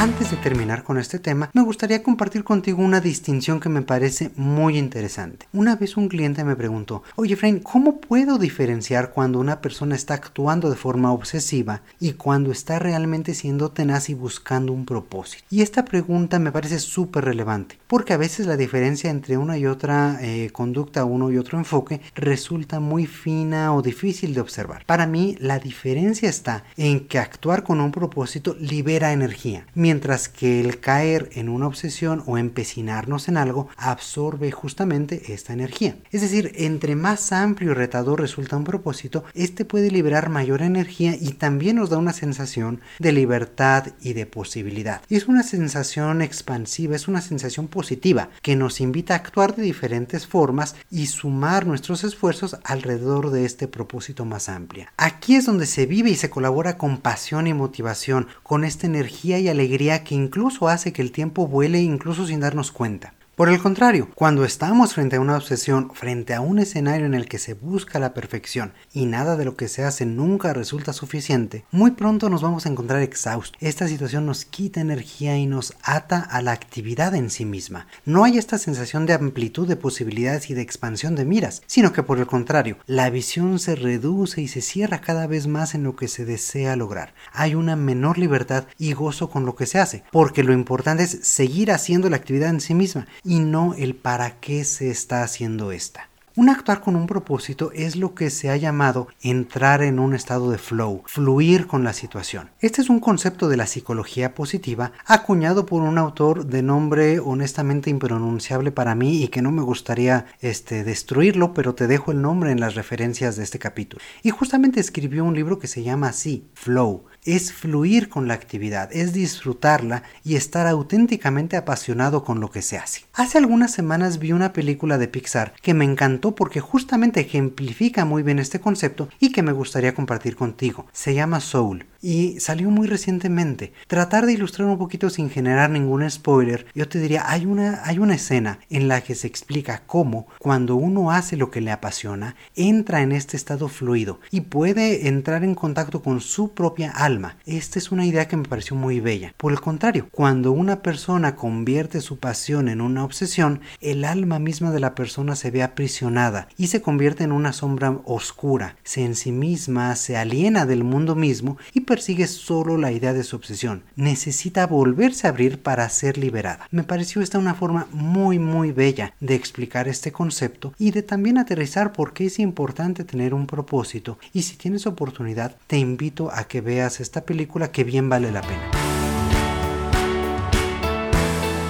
Antes 0.00 0.30
de 0.30 0.36
terminar 0.36 0.84
con 0.84 0.96
este 0.96 1.18
tema, 1.18 1.50
me 1.52 1.62
gustaría 1.62 2.04
compartir 2.04 2.44
contigo 2.44 2.80
una 2.84 3.00
distinción 3.00 3.58
que 3.58 3.68
me 3.68 3.82
parece 3.82 4.30
muy 4.36 4.78
interesante. 4.78 5.48
Una 5.52 5.74
vez 5.74 5.96
un 5.96 6.08
cliente 6.08 6.44
me 6.44 6.54
preguntó, 6.54 7.02
oye 7.16 7.34
Frank, 7.34 7.64
¿cómo 7.64 8.00
puedo 8.00 8.38
diferenciar 8.38 9.10
cuando 9.10 9.40
una 9.40 9.60
persona 9.60 9.96
está 9.96 10.14
actuando 10.14 10.70
de 10.70 10.76
forma 10.76 11.10
obsesiva 11.10 11.82
y 11.98 12.12
cuando 12.12 12.52
está 12.52 12.78
realmente 12.78 13.34
siendo 13.34 13.72
tenaz 13.72 14.08
y 14.08 14.14
buscando 14.14 14.72
un 14.72 14.86
propósito? 14.86 15.42
Y 15.50 15.62
esta 15.62 15.84
pregunta 15.84 16.38
me 16.38 16.52
parece 16.52 16.78
súper 16.78 17.24
relevante, 17.24 17.76
porque 17.88 18.12
a 18.12 18.18
veces 18.18 18.46
la 18.46 18.56
diferencia 18.56 19.10
entre 19.10 19.36
una 19.36 19.58
y 19.58 19.66
otra 19.66 20.18
eh, 20.20 20.50
conducta, 20.52 21.04
uno 21.04 21.32
y 21.32 21.38
otro 21.38 21.58
enfoque, 21.58 22.02
resulta 22.14 22.78
muy 22.78 23.06
fina 23.06 23.74
o 23.74 23.82
difícil 23.82 24.32
de 24.32 24.42
observar. 24.42 24.84
Para 24.86 25.08
mí, 25.08 25.36
la 25.40 25.58
diferencia 25.58 26.28
está 26.28 26.62
en 26.76 27.08
que 27.08 27.18
actuar 27.18 27.64
con 27.64 27.80
un 27.80 27.90
propósito 27.90 28.54
libera 28.60 29.12
energía 29.12 29.66
mientras 29.88 30.28
que 30.28 30.60
el 30.60 30.80
caer 30.80 31.30
en 31.32 31.48
una 31.48 31.66
obsesión 31.66 32.22
o 32.26 32.36
empecinarnos 32.36 33.26
en 33.26 33.38
algo 33.38 33.70
absorbe 33.78 34.50
justamente 34.50 35.32
esta 35.32 35.54
energía. 35.54 35.96
Es 36.10 36.20
decir, 36.20 36.52
entre 36.56 36.94
más 36.94 37.32
amplio 37.32 37.70
y 37.70 37.74
retador 37.74 38.20
resulta 38.20 38.58
un 38.58 38.64
propósito, 38.64 39.24
este 39.32 39.64
puede 39.64 39.90
liberar 39.90 40.28
mayor 40.28 40.60
energía 40.60 41.16
y 41.18 41.32
también 41.32 41.76
nos 41.76 41.88
da 41.88 41.96
una 41.96 42.12
sensación 42.12 42.82
de 42.98 43.12
libertad 43.12 43.86
y 44.02 44.12
de 44.12 44.26
posibilidad. 44.26 45.00
Es 45.08 45.26
una 45.26 45.42
sensación 45.42 46.20
expansiva, 46.20 46.94
es 46.94 47.08
una 47.08 47.22
sensación 47.22 47.66
positiva 47.66 48.28
que 48.42 48.56
nos 48.56 48.82
invita 48.82 49.14
a 49.14 49.16
actuar 49.16 49.56
de 49.56 49.62
diferentes 49.62 50.26
formas 50.26 50.76
y 50.90 51.06
sumar 51.06 51.66
nuestros 51.66 52.04
esfuerzos 52.04 52.58
alrededor 52.62 53.30
de 53.30 53.46
este 53.46 53.68
propósito 53.68 54.26
más 54.26 54.50
amplio. 54.50 54.84
Aquí 54.98 55.36
es 55.36 55.46
donde 55.46 55.64
se 55.64 55.86
vive 55.86 56.10
y 56.10 56.16
se 56.16 56.28
colabora 56.28 56.76
con 56.76 56.98
pasión 56.98 57.46
y 57.46 57.54
motivación, 57.54 58.26
con 58.42 58.64
esta 58.64 58.86
energía 58.86 59.38
y 59.38 59.48
alegría 59.48 59.77
que 60.04 60.14
incluso 60.14 60.68
hace 60.68 60.92
que 60.92 61.02
el 61.02 61.12
tiempo 61.12 61.46
vuele 61.46 61.80
incluso 61.80 62.26
sin 62.26 62.40
darnos 62.40 62.72
cuenta. 62.72 63.14
Por 63.38 63.48
el 63.50 63.60
contrario, 63.60 64.08
cuando 64.16 64.44
estamos 64.44 64.94
frente 64.94 65.14
a 65.14 65.20
una 65.20 65.36
obsesión, 65.36 65.92
frente 65.94 66.34
a 66.34 66.40
un 66.40 66.58
escenario 66.58 67.06
en 67.06 67.14
el 67.14 67.28
que 67.28 67.38
se 67.38 67.54
busca 67.54 68.00
la 68.00 68.12
perfección 68.12 68.72
y 68.92 69.06
nada 69.06 69.36
de 69.36 69.44
lo 69.44 69.54
que 69.54 69.68
se 69.68 69.84
hace 69.84 70.06
nunca 70.06 70.52
resulta 70.52 70.92
suficiente, 70.92 71.64
muy 71.70 71.92
pronto 71.92 72.30
nos 72.30 72.42
vamos 72.42 72.66
a 72.66 72.68
encontrar 72.68 73.00
exhaustos. 73.00 73.56
Esta 73.60 73.86
situación 73.86 74.26
nos 74.26 74.44
quita 74.44 74.80
energía 74.80 75.38
y 75.38 75.46
nos 75.46 75.74
ata 75.84 76.18
a 76.18 76.42
la 76.42 76.50
actividad 76.50 77.14
en 77.14 77.30
sí 77.30 77.44
misma. 77.44 77.86
No 78.04 78.24
hay 78.24 78.38
esta 78.38 78.58
sensación 78.58 79.06
de 79.06 79.12
amplitud 79.12 79.68
de 79.68 79.76
posibilidades 79.76 80.50
y 80.50 80.54
de 80.54 80.62
expansión 80.62 81.14
de 81.14 81.24
miras, 81.24 81.62
sino 81.68 81.92
que 81.92 82.02
por 82.02 82.18
el 82.18 82.26
contrario, 82.26 82.78
la 82.86 83.08
visión 83.08 83.60
se 83.60 83.76
reduce 83.76 84.40
y 84.42 84.48
se 84.48 84.62
cierra 84.62 85.00
cada 85.00 85.28
vez 85.28 85.46
más 85.46 85.76
en 85.76 85.84
lo 85.84 85.94
que 85.94 86.08
se 86.08 86.24
desea 86.24 86.74
lograr. 86.74 87.14
Hay 87.32 87.54
una 87.54 87.76
menor 87.76 88.18
libertad 88.18 88.64
y 88.78 88.94
gozo 88.94 89.30
con 89.30 89.46
lo 89.46 89.54
que 89.54 89.66
se 89.66 89.78
hace, 89.78 90.02
porque 90.10 90.42
lo 90.42 90.52
importante 90.52 91.04
es 91.04 91.20
seguir 91.22 91.70
haciendo 91.70 92.10
la 92.10 92.16
actividad 92.16 92.50
en 92.50 92.60
sí 92.60 92.74
misma 92.74 93.06
y 93.28 93.40
no 93.40 93.74
el 93.74 93.94
para 93.94 94.40
qué 94.40 94.64
se 94.64 94.90
está 94.90 95.22
haciendo 95.22 95.70
esta. 95.70 96.08
Un 96.38 96.50
actuar 96.50 96.80
con 96.80 96.94
un 96.94 97.08
propósito 97.08 97.72
es 97.74 97.96
lo 97.96 98.14
que 98.14 98.30
se 98.30 98.48
ha 98.48 98.56
llamado 98.56 99.08
entrar 99.22 99.82
en 99.82 99.98
un 99.98 100.14
estado 100.14 100.52
de 100.52 100.58
flow, 100.58 101.02
fluir 101.04 101.66
con 101.66 101.82
la 101.82 101.92
situación. 101.92 102.50
Este 102.60 102.80
es 102.80 102.88
un 102.88 103.00
concepto 103.00 103.48
de 103.48 103.56
la 103.56 103.66
psicología 103.66 104.36
positiva 104.36 104.92
acuñado 105.04 105.66
por 105.66 105.82
un 105.82 105.98
autor 105.98 106.46
de 106.46 106.62
nombre 106.62 107.18
honestamente 107.18 107.90
impronunciable 107.90 108.70
para 108.70 108.94
mí 108.94 109.24
y 109.24 109.26
que 109.26 109.42
no 109.42 109.50
me 109.50 109.62
gustaría 109.62 110.26
este, 110.40 110.84
destruirlo, 110.84 111.54
pero 111.54 111.74
te 111.74 111.88
dejo 111.88 112.12
el 112.12 112.22
nombre 112.22 112.52
en 112.52 112.60
las 112.60 112.76
referencias 112.76 113.34
de 113.34 113.42
este 113.42 113.58
capítulo. 113.58 114.00
Y 114.22 114.30
justamente 114.30 114.78
escribió 114.78 115.24
un 115.24 115.34
libro 115.34 115.58
que 115.58 115.66
se 115.66 115.82
llama 115.82 116.10
así, 116.10 116.46
Flow, 116.54 117.06
es 117.28 117.52
fluir 117.52 118.08
con 118.08 118.26
la 118.26 118.32
actividad, 118.32 118.88
es 118.90 119.12
disfrutarla 119.12 120.02
y 120.24 120.36
estar 120.36 120.66
auténticamente 120.66 121.58
apasionado 121.58 122.24
con 122.24 122.40
lo 122.40 122.50
que 122.50 122.62
se 122.62 122.78
hace. 122.78 123.02
Hace 123.12 123.36
algunas 123.36 123.70
semanas 123.70 124.18
vi 124.18 124.32
una 124.32 124.54
película 124.54 124.96
de 124.96 125.08
Pixar 125.08 125.52
que 125.60 125.74
me 125.74 125.84
encantó 125.84 126.34
porque 126.34 126.60
justamente 126.60 127.20
ejemplifica 127.20 128.06
muy 128.06 128.22
bien 128.22 128.38
este 128.38 128.60
concepto 128.60 129.10
y 129.20 129.30
que 129.32 129.42
me 129.42 129.52
gustaría 129.52 129.94
compartir 129.94 130.36
contigo. 130.36 130.86
Se 130.92 131.12
llama 131.12 131.40
Soul 131.40 131.84
y 132.00 132.40
salió 132.40 132.70
muy 132.70 132.86
recientemente. 132.86 133.72
Tratar 133.86 134.26
de 134.26 134.32
ilustrar 134.32 134.68
un 134.68 134.78
poquito 134.78 135.10
sin 135.10 135.30
generar 135.30 135.70
ningún 135.70 136.08
spoiler, 136.10 136.66
yo 136.74 136.88
te 136.88 136.98
diría, 136.98 137.24
hay 137.30 137.46
una, 137.46 137.82
hay 137.84 137.98
una 137.98 138.14
escena 138.14 138.58
en 138.70 138.88
la 138.88 139.00
que 139.00 139.14
se 139.14 139.26
explica 139.26 139.82
cómo 139.86 140.26
cuando 140.38 140.76
uno 140.76 141.10
hace 141.10 141.36
lo 141.36 141.50
que 141.50 141.60
le 141.60 141.72
apasiona, 141.72 142.36
entra 142.54 143.02
en 143.02 143.12
este 143.12 143.36
estado 143.36 143.68
fluido 143.68 144.20
y 144.30 144.42
puede 144.42 145.08
entrar 145.08 145.44
en 145.44 145.54
contacto 145.54 146.02
con 146.02 146.20
su 146.20 146.52
propia 146.52 146.90
alma. 146.90 147.36
Esta 147.46 147.78
es 147.78 147.90
una 147.90 148.06
idea 148.06 148.28
que 148.28 148.36
me 148.36 148.48
pareció 148.48 148.76
muy 148.76 149.00
bella. 149.00 149.34
Por 149.36 149.52
el 149.52 149.60
contrario, 149.60 150.08
cuando 150.10 150.52
una 150.52 150.82
persona 150.82 151.36
convierte 151.36 152.00
su 152.00 152.18
pasión 152.18 152.68
en 152.68 152.80
una 152.80 153.04
obsesión, 153.04 153.60
el 153.80 154.04
alma 154.04 154.38
misma 154.38 154.70
de 154.70 154.80
la 154.80 154.94
persona 154.94 155.36
se 155.36 155.50
ve 155.50 155.62
aprisionada 155.62 156.48
y 156.56 156.68
se 156.68 156.82
convierte 156.82 157.24
en 157.24 157.32
una 157.32 157.52
sombra 157.52 157.98
oscura, 158.04 158.76
se 158.84 159.04
en 159.04 159.14
sí 159.14 159.32
misma 159.32 159.94
se 159.96 160.16
aliena 160.16 160.66
del 160.66 160.84
mundo 160.84 161.14
mismo 161.14 161.58
y 161.72 161.80
persigue 161.88 162.26
solo 162.26 162.76
la 162.76 162.92
idea 162.92 163.14
de 163.14 163.24
su 163.24 163.34
obsesión. 163.34 163.82
Necesita 163.96 164.66
volverse 164.66 165.26
a 165.26 165.30
abrir 165.30 165.62
para 165.62 165.88
ser 165.88 166.18
liberada. 166.18 166.68
Me 166.70 166.84
pareció 166.84 167.22
esta 167.22 167.38
una 167.38 167.54
forma 167.54 167.88
muy 167.92 168.38
muy 168.38 168.72
bella 168.72 169.14
de 169.20 169.34
explicar 169.34 169.88
este 169.88 170.12
concepto 170.12 170.74
y 170.78 170.90
de 170.90 171.02
también 171.02 171.38
aterrizar 171.38 171.92
por 171.92 172.12
qué 172.12 172.26
es 172.26 172.38
importante 172.38 173.04
tener 173.04 173.32
un 173.32 173.46
propósito 173.46 174.18
y 174.32 174.42
si 174.42 174.56
tienes 174.56 174.86
oportunidad 174.86 175.56
te 175.66 175.78
invito 175.78 176.30
a 176.32 176.44
que 176.44 176.60
veas 176.60 177.00
esta 177.00 177.22
película 177.22 177.72
que 177.72 177.84
bien 177.84 178.08
vale 178.08 178.30
la 178.30 178.42
pena 178.42 178.77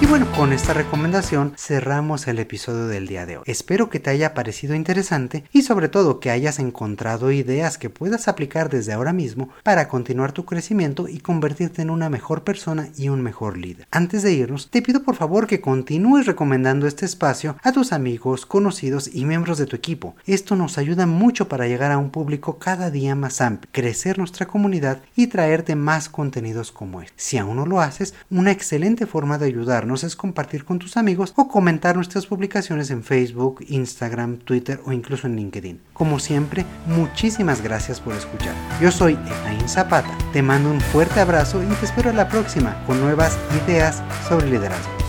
bueno, 0.05 0.31
con 0.31 0.53
esta 0.53 0.73
recomendación 0.73 1.53
cerramos 1.57 2.27
el 2.27 2.39
episodio 2.39 2.87
del 2.87 3.05
día 3.05 3.25
de 3.25 3.37
hoy. 3.37 3.43
Espero 3.45 3.89
que 3.89 3.99
te 3.99 4.09
haya 4.09 4.33
parecido 4.33 4.73
interesante 4.73 5.43
y 5.51 5.63
sobre 5.63 5.89
todo 5.89 6.21
que 6.21 6.31
hayas 6.31 6.57
encontrado 6.57 7.31
ideas 7.31 7.77
que 7.77 7.89
puedas 7.89 8.27
aplicar 8.29 8.69
desde 8.69 8.93
ahora 8.93 9.11
mismo 9.11 9.49
para 9.61 9.89
continuar 9.89 10.31
tu 10.31 10.45
crecimiento 10.45 11.09
y 11.09 11.19
convertirte 11.19 11.81
en 11.81 11.89
una 11.89 12.09
mejor 12.09 12.43
persona 12.43 12.87
y 12.97 13.09
un 13.09 13.21
mejor 13.21 13.57
líder. 13.57 13.87
Antes 13.91 14.23
de 14.23 14.31
irnos, 14.31 14.69
te 14.71 14.81
pido 14.81 15.03
por 15.03 15.15
favor 15.15 15.47
que 15.47 15.59
continúes 15.59 16.25
recomendando 16.25 16.87
este 16.87 17.05
espacio 17.05 17.57
a 17.61 17.73
tus 17.73 17.91
amigos, 17.91 18.45
conocidos 18.45 19.09
y 19.13 19.25
miembros 19.25 19.57
de 19.57 19.65
tu 19.65 19.75
equipo. 19.75 20.15
Esto 20.25 20.55
nos 20.55 20.77
ayuda 20.77 21.07
mucho 21.07 21.49
para 21.49 21.67
llegar 21.67 21.91
a 21.91 21.97
un 21.97 22.09
público 22.09 22.57
cada 22.57 22.89
día 22.89 23.15
más 23.15 23.41
amplio, 23.41 23.69
crecer 23.73 24.17
nuestra 24.17 24.47
comunidad 24.47 25.01
y 25.15 25.27
traerte 25.27 25.75
más 25.75 26.07
contenidos 26.07 26.71
como 26.71 27.01
este. 27.01 27.13
Si 27.17 27.37
aún 27.37 27.57
no 27.57 27.65
lo 27.65 27.81
haces, 27.81 28.13
una 28.29 28.51
excelente 28.51 29.05
forma 29.05 29.37
de 29.37 29.47
ayudarnos 29.47 29.88
es 29.95 30.15
compartir 30.15 30.65
con 30.65 30.79
tus 30.79 30.97
amigos 30.97 31.33
o 31.35 31.47
comentar 31.47 31.95
nuestras 31.95 32.25
publicaciones 32.25 32.91
en 32.91 33.03
Facebook, 33.03 33.65
Instagram, 33.67 34.37
Twitter 34.37 34.79
o 34.85 34.91
incluso 34.91 35.27
en 35.27 35.35
LinkedIn. 35.35 35.81
Como 35.93 36.19
siempre, 36.19 36.65
muchísimas 36.85 37.61
gracias 37.61 37.99
por 37.99 38.13
escuchar. 38.13 38.53
Yo 38.81 38.91
soy 38.91 39.13
Efraín 39.13 39.67
Zapata, 39.67 40.15
te 40.31 40.41
mando 40.41 40.71
un 40.71 40.81
fuerte 40.81 41.19
abrazo 41.19 41.63
y 41.63 41.67
te 41.75 41.85
espero 41.85 42.13
la 42.13 42.29
próxima 42.29 42.83
con 42.85 42.99
nuevas 42.99 43.37
ideas 43.65 44.03
sobre 44.27 44.49
liderazgo. 44.49 45.08